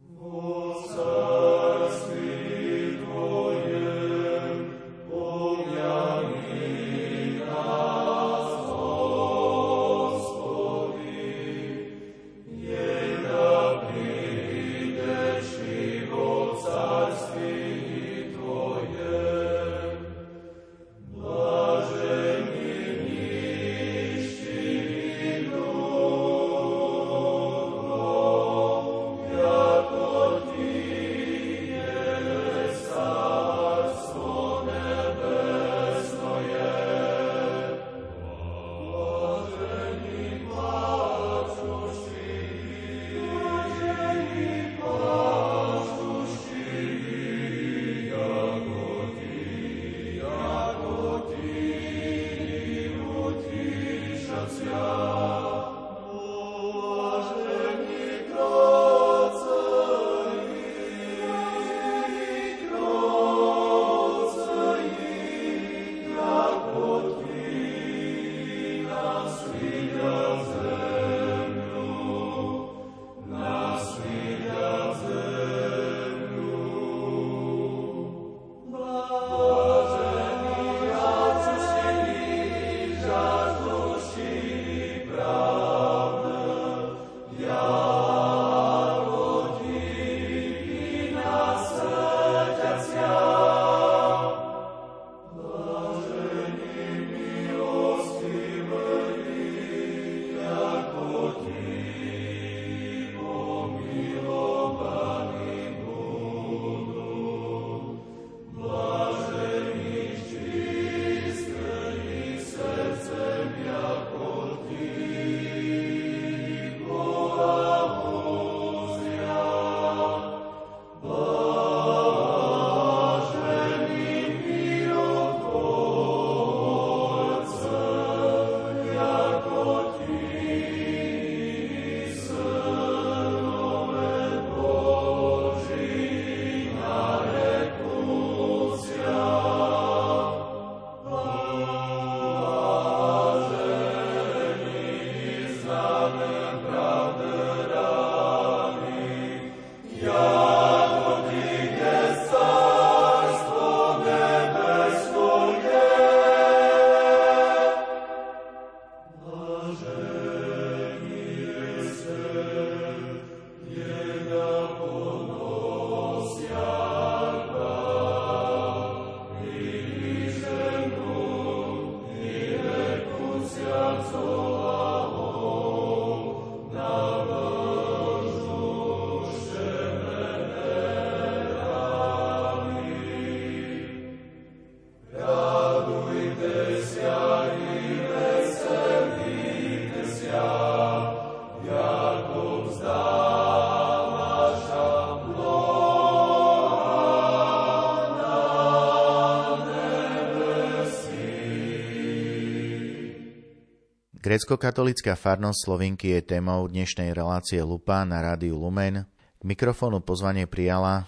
[204.34, 209.05] Grécko-katolická farnosť Slovinky je témou dnešnej relácie Lupa na rádiu Lumen.
[209.38, 211.05] K mikrofónu pozvanie prijala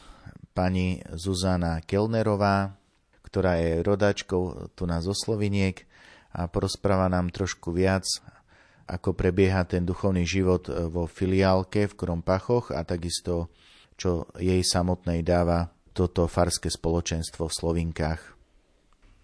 [0.54, 2.78] pani Zuzana Kelnerová,
[3.26, 5.90] ktorá je rodačkou tu na zo Sloviniek
[6.38, 8.06] a porozpráva nám trošku viac,
[8.86, 13.50] ako prebieha ten duchovný život vo filiálke v Krompachoch a takisto,
[13.98, 18.22] čo jej samotnej dáva toto farské spoločenstvo v Slovinkách.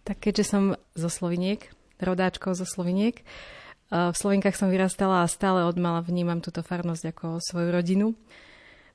[0.09, 1.69] Tak keďže som zo Sloviniek,
[2.01, 3.21] rodáčkou zo Sloviniek,
[3.91, 8.15] v Slovenkách som vyrastala a stále od mala vnímam túto farnosť ako svoju rodinu.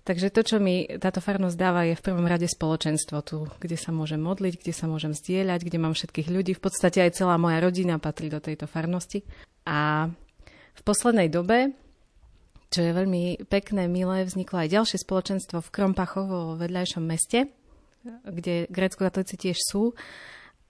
[0.06, 3.90] Takže to, čo mi táto farnosť dáva, je v prvom rade spoločenstvo tu, kde sa
[3.90, 6.54] môžem modliť, kde sa môžem zdieľať, kde mám všetkých ľudí.
[6.54, 9.26] V podstate aj celá moja rodina patrí do tejto farnosti.
[9.66, 10.06] A
[10.78, 11.74] v poslednej dobe,
[12.70, 17.50] čo je veľmi pekné, milé, vzniklo aj ďalšie spoločenstvo v Krompachoch vo vedľajšom meste,
[18.06, 19.90] kde grécko-katolíci tiež sú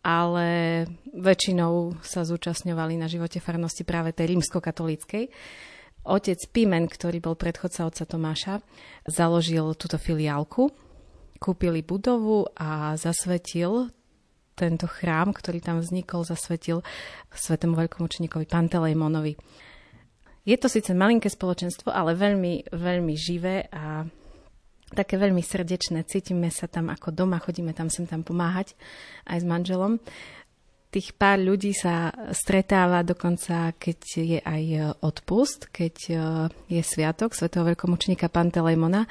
[0.07, 0.87] ale
[1.19, 5.35] väčšinou sa zúčastňovali na živote farnosti práve tej rímsko-katolíckej.
[6.07, 8.63] Otec Pimen, ktorý bol predchodca otca Tomáša,
[9.11, 10.71] založil túto filiálku,
[11.43, 13.91] kúpili budovu a zasvetil
[14.55, 16.87] tento chrám, ktorý tam vznikol, zasvetil
[17.35, 19.35] svetému veľkomučníkovi Pantelejmonovi.
[20.47, 24.07] Je to síce malinké spoločenstvo, ale veľmi, veľmi živé a
[24.95, 26.07] také veľmi srdečné.
[26.07, 28.79] Cítime sa tam ako doma, chodíme tam sem tam pomáhať
[29.27, 29.99] aj s manželom.
[30.87, 34.65] Tých pár ľudí sa stretáva dokonca, keď je aj
[35.05, 36.15] odpust, keď e,
[36.73, 39.05] je sviatok svätého veľkomučníka Pantelejmona,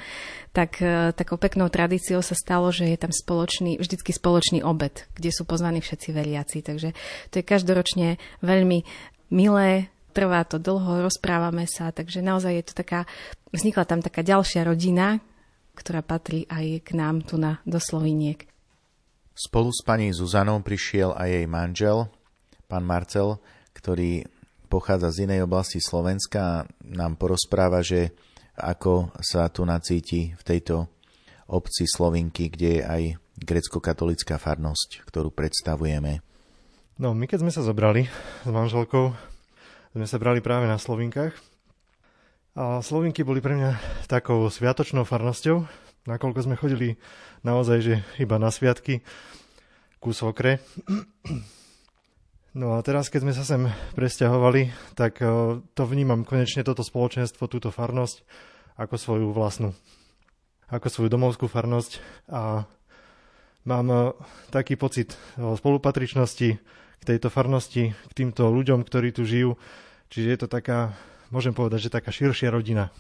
[0.49, 5.30] tak e, takou peknou tradíciou sa stalo, že je tam spoločný, vždycky spoločný obed, kde
[5.30, 6.63] sú pozvaní všetci veriaci.
[6.63, 6.89] Takže
[7.30, 8.82] to je každoročne veľmi
[9.30, 13.03] milé, trvá to dlho, rozprávame sa, takže naozaj je to taká,
[13.51, 15.19] vznikla tam taká ďalšia rodina,
[15.76, 18.47] ktorá patrí aj k nám tu na, do Sloviniek.
[19.36, 22.07] Spolu s pani Zuzanou prišiel aj jej manžel,
[22.71, 23.36] pán Marcel,
[23.76, 24.23] ktorý
[24.71, 28.15] pochádza z inej oblasti Slovenska a nám porozpráva, že
[28.55, 30.88] ako sa tu nacíti v tejto
[31.51, 33.03] obci Slovinky, kde je aj
[33.36, 36.23] grecko-katolická farnosť, ktorú predstavujeme.
[36.95, 38.07] No, my keď sme sa zobrali
[38.47, 39.11] s manželkou,
[39.91, 41.55] sme sa brali práve na Slovinkách
[42.56, 43.72] Slovinky boli pre mňa
[44.08, 45.68] takou sviatočnou farnosťou,
[46.08, 46.95] nakoľko sme chodili
[47.43, 49.03] naozaj, že iba na sviatky
[49.99, 50.64] ku sokre.
[52.56, 53.68] No a teraz, keď sme sa sem
[53.99, 58.24] presťahovali, tak e, to vnímam konečne toto spoločenstvo, túto farnosť
[58.80, 59.76] ako svoju vlastnú,
[60.72, 61.99] ako svoju domovskú farnosť
[62.32, 62.64] a
[63.68, 64.16] mám e,
[64.56, 69.60] taký pocit spolupatričnosti k tejto farnosti, k týmto ľuďom, ktorí tu žijú.
[70.08, 70.95] Čiže je to taká
[71.36, 72.95] môžem povedať, že taká širšia rodina,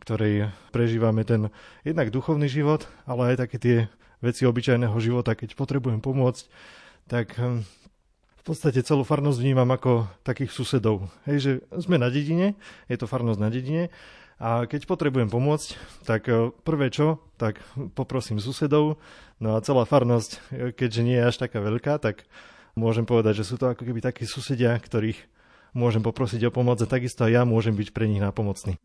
[0.00, 1.52] ktorej prežívame ten
[1.84, 3.76] jednak duchovný život, ale aj také tie
[4.24, 6.48] veci obyčajného života, keď potrebujem pomôcť,
[7.12, 7.60] tak hm,
[8.40, 11.12] v podstate celú farnosť vnímam ako takých susedov.
[11.28, 12.56] Hej, že sme na dedine,
[12.88, 13.92] je to farnosť na dedine
[14.40, 15.68] a keď potrebujem pomôcť,
[16.08, 17.60] tak hm, prvé čo, tak
[17.92, 18.96] poprosím susedov,
[19.44, 20.40] no a celá farnosť, hm,
[20.72, 22.24] keďže nie je až taká veľká, tak
[22.72, 25.20] môžem povedať, že sú to ako keby takí susedia, ktorých
[25.72, 28.76] môžem poprosiť o pomoc a takisto aj ja môžem byť pre nich nápomocný.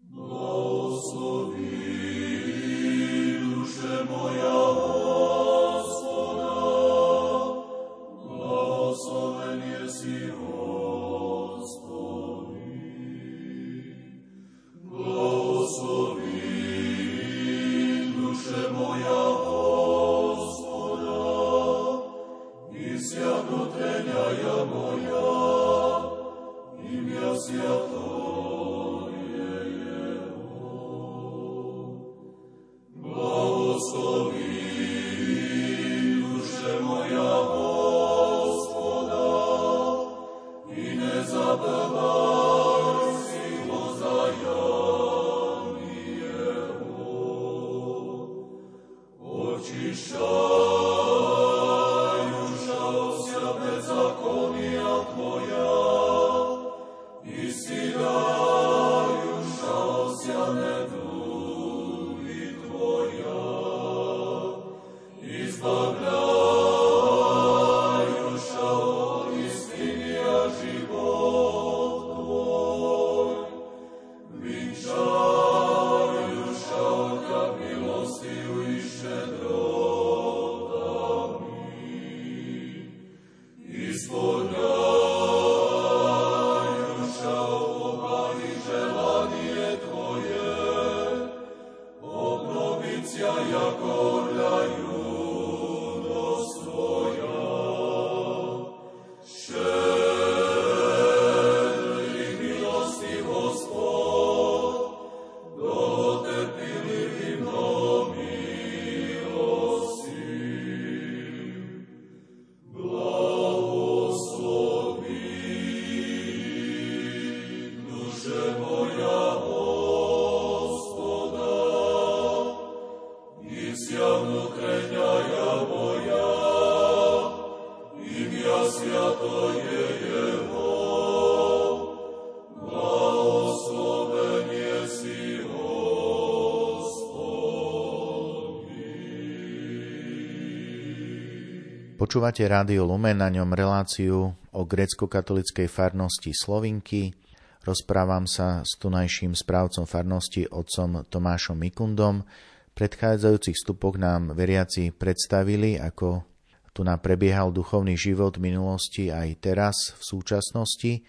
[142.18, 147.14] Počúvate Rádio Lumen, na ňom reláciu o grécko-katolickej farnosti Slovinky.
[147.62, 152.26] Rozprávam sa s tunajším správcom farnosti otcom Tomášom Mikundom.
[152.74, 156.26] Predchádzajúcich vstupoch nám veriaci predstavili, ako
[156.74, 161.06] tu nám prebiehal duchovný život v minulosti aj teraz, v súčasnosti.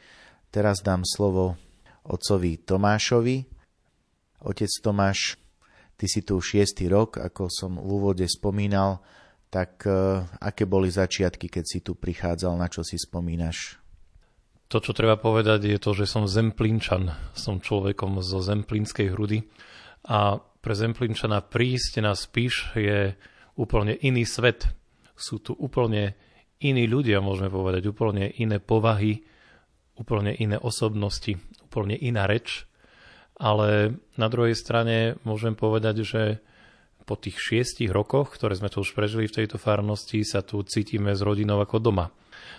[0.52, 1.56] Teraz dám slovo
[2.04, 3.48] otcovi Tomášovi.
[4.44, 5.40] Otec Tomáš,
[5.96, 9.00] ty si tu šiestý rok, ako som v úvode spomínal,
[9.49, 13.80] tak e, aké boli začiatky, keď si tu prichádzal, na čo si spomínaš?
[14.68, 17.09] To, čo treba povedať, je to, že som zemplínčan.
[17.32, 19.49] Som človekom zo zemplínskej hrudy.
[20.05, 23.16] A pre zemplínčana prísť na spíš je
[23.57, 24.68] úplne iný svet.
[25.16, 26.12] Sú tu úplne
[26.61, 29.24] iní ľudia, môžeme povedať, úplne iné povahy,
[29.96, 32.68] úplne iné osobnosti, úplne iná reč.
[33.40, 36.22] Ale na druhej strane môžem povedať, že
[37.09, 41.16] po tých šiestich rokoch, ktoré sme tu už prežili v tejto farnosti, sa tu cítime
[41.16, 42.12] s rodinou ako doma.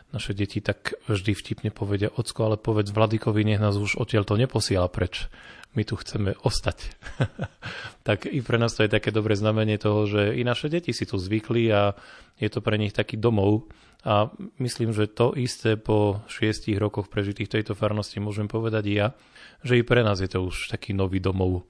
[0.10, 4.42] Naše deti tak vždy vtipne povedia, ocko, ale povedz Vladikovi, nech nás už odtiaľ to
[4.42, 5.30] neposiela preč.
[5.78, 6.98] My tu chceme ostať.
[8.08, 11.06] tak i pre nás to je také dobré znamenie toho, že i naše deti si
[11.06, 11.94] tu zvykli a
[12.42, 13.70] je to pre nich taký domov.
[14.02, 19.08] A myslím, že to isté po šiestich rokoch prežitých tejto farnosti môžem povedať i ja,
[19.62, 21.70] že i pre nás je to už taký nový domov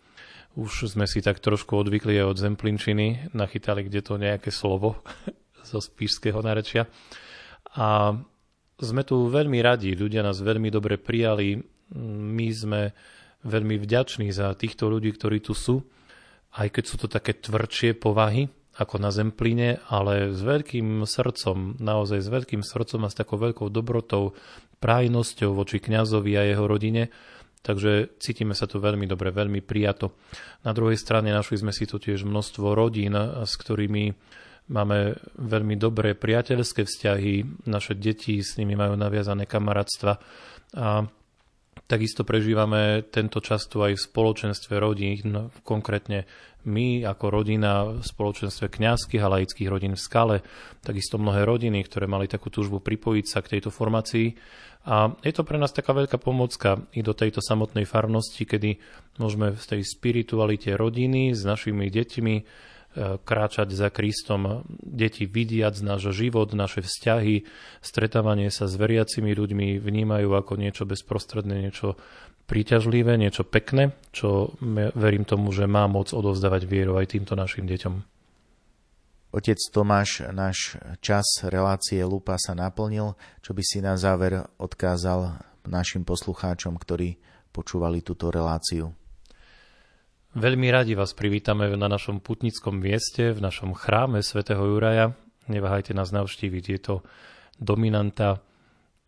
[0.58, 5.02] už sme si tak trošku odvykli aj od Zemplinčiny, nachytali kde to nejaké slovo
[5.70, 6.90] zo spíšského narečia.
[7.78, 8.18] A
[8.80, 11.60] sme tu veľmi radi, ľudia nás veľmi dobre prijali,
[11.98, 12.82] my sme
[13.44, 15.84] veľmi vďační za týchto ľudí, ktorí tu sú,
[16.58, 22.24] aj keď sú to také tvrdšie povahy, ako na Zempline, ale s veľkým srdcom, naozaj
[22.24, 24.40] s veľkým srdcom a s takou veľkou dobrotou,
[24.80, 27.12] prájnosťou voči kňazovi a jeho rodine,
[27.60, 30.16] Takže cítime sa tu veľmi dobre, veľmi prijato.
[30.64, 33.12] Na druhej strane našli sme si tu tiež množstvo rodín,
[33.44, 34.16] s ktorými
[34.70, 40.14] máme veľmi dobré priateľské vzťahy, naše deti s nimi majú naviazané kamarátstva
[40.78, 41.04] a
[41.90, 46.30] takisto prežívame tento čas tu aj v spoločenstve rodín, konkrétne
[46.70, 50.38] my ako rodina v spoločenstve kňazských a laických rodín v Skale,
[50.86, 54.38] takisto mnohé rodiny, ktoré mali takú túžbu pripojiť sa k tejto formácii.
[54.86, 58.80] A je to pre nás taká veľká pomocka i do tejto samotnej farnosti, kedy
[59.18, 62.36] môžeme v tej spiritualite rodiny s našimi deťmi
[62.98, 64.66] kráčať za Kristom.
[64.82, 67.46] Deti vidiac náš život, naše vzťahy,
[67.80, 71.96] stretávanie sa s veriacimi ľuďmi vnímajú ako niečo bezprostredné, niečo
[72.50, 74.58] príťažlivé, niečo pekné, čo
[74.98, 77.94] verím tomu, že má moc odovzdávať vieru aj týmto našim deťom.
[79.30, 83.14] Otec Tomáš, náš čas relácie Lupa sa naplnil.
[83.46, 85.38] Čo by si na záver odkázal
[85.70, 87.22] našim poslucháčom, ktorí
[87.54, 88.90] počúvali túto reláciu?
[90.30, 95.18] Veľmi radi vás privítame na našom putnickom mieste, v našom chráme svätého Juraja.
[95.50, 96.96] Neváhajte nás navštíviť, je to
[97.58, 98.38] dominanta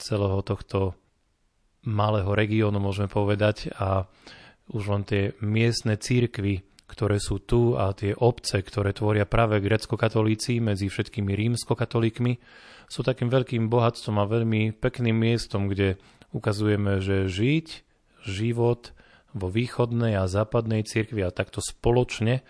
[0.01, 0.97] celého tohto
[1.85, 4.09] malého regiónu, môžeme povedať, a
[4.73, 10.57] už len tie miestne církvy, ktoré sú tu a tie obce, ktoré tvoria práve grecko-katolíci
[10.57, 12.41] medzi všetkými rímsko-katolíkmi,
[12.89, 16.01] sú takým veľkým bohatstvom a veľmi pekným miestom, kde
[16.33, 17.67] ukazujeme, že žiť
[18.25, 18.97] život
[19.31, 22.43] vo východnej a západnej cirkvi a takto spoločne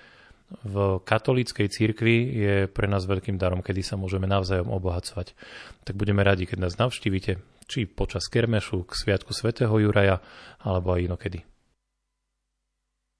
[0.68, 5.32] v katolíckej cirkvi je pre nás veľkým darom, kedy sa môžeme navzájom obohacovať.
[5.88, 7.40] Tak budeme radi, keď nás navštívite,
[7.72, 10.20] či počas Kermešu k Sviatku svätého Juraja,
[10.60, 11.40] alebo aj inokedy.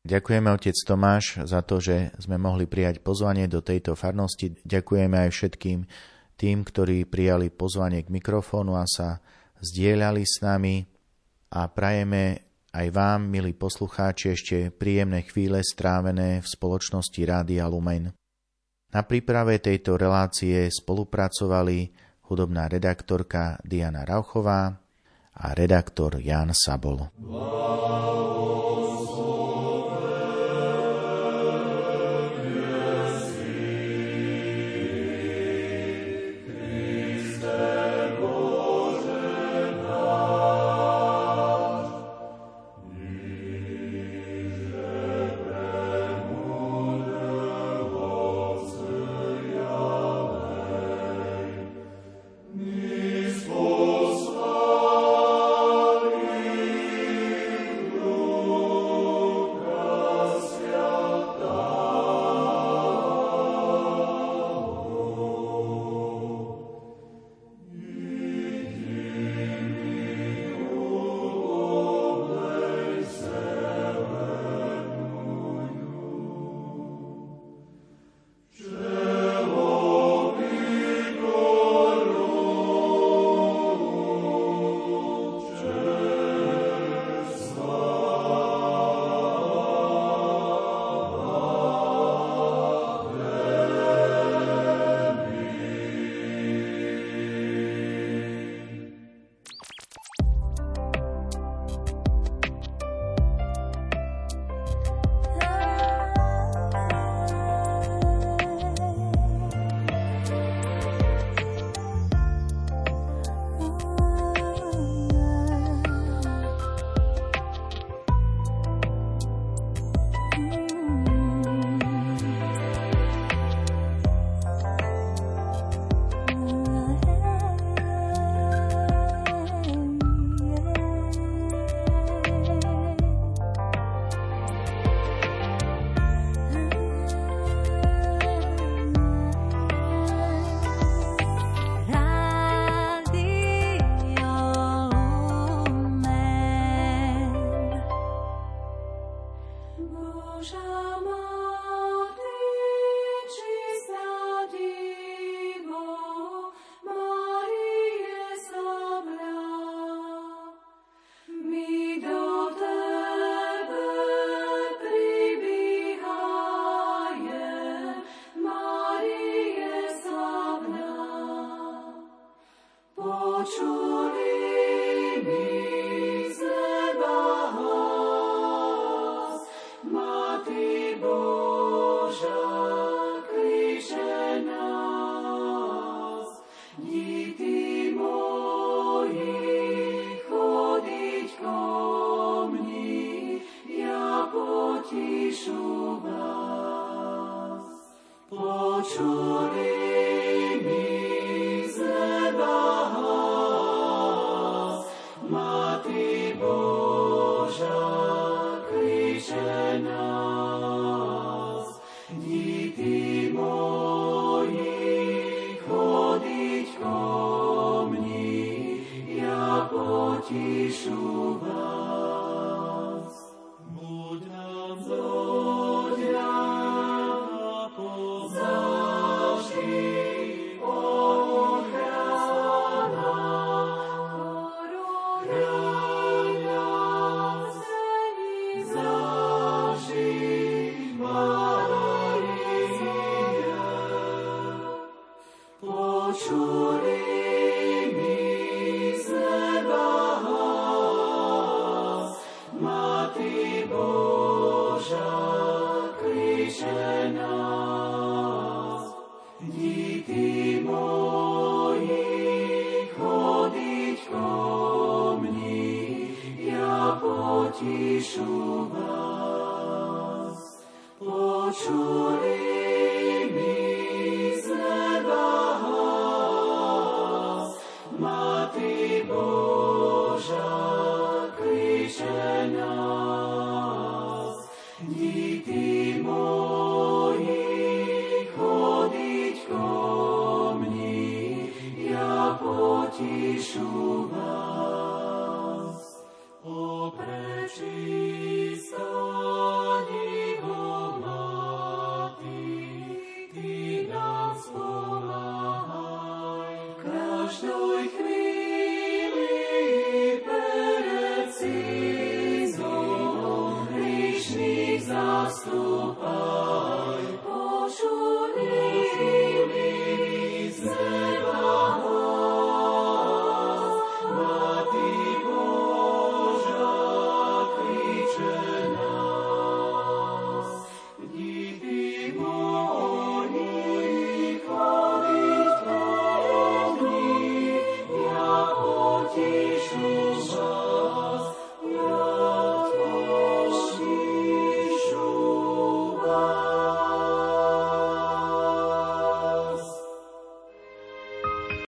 [0.02, 4.58] Ďakujeme otec Tomáš za to, že sme mohli prijať pozvanie do tejto farnosti.
[4.66, 5.80] Ďakujeme aj všetkým
[6.36, 9.22] tým, ktorí prijali pozvanie k mikrofónu a sa
[9.62, 10.90] zdieľali s nami
[11.54, 18.16] a prajeme aj vám, milí poslucháči, ešte príjemné chvíle strávené v spoločnosti Rádia Lumen.
[18.92, 21.92] Na príprave tejto relácie spolupracovali
[22.32, 24.72] hudobná redaktorka Diana Rauchová
[25.36, 27.12] a redaktor Jan Sabol.
[27.20, 28.71] Wow.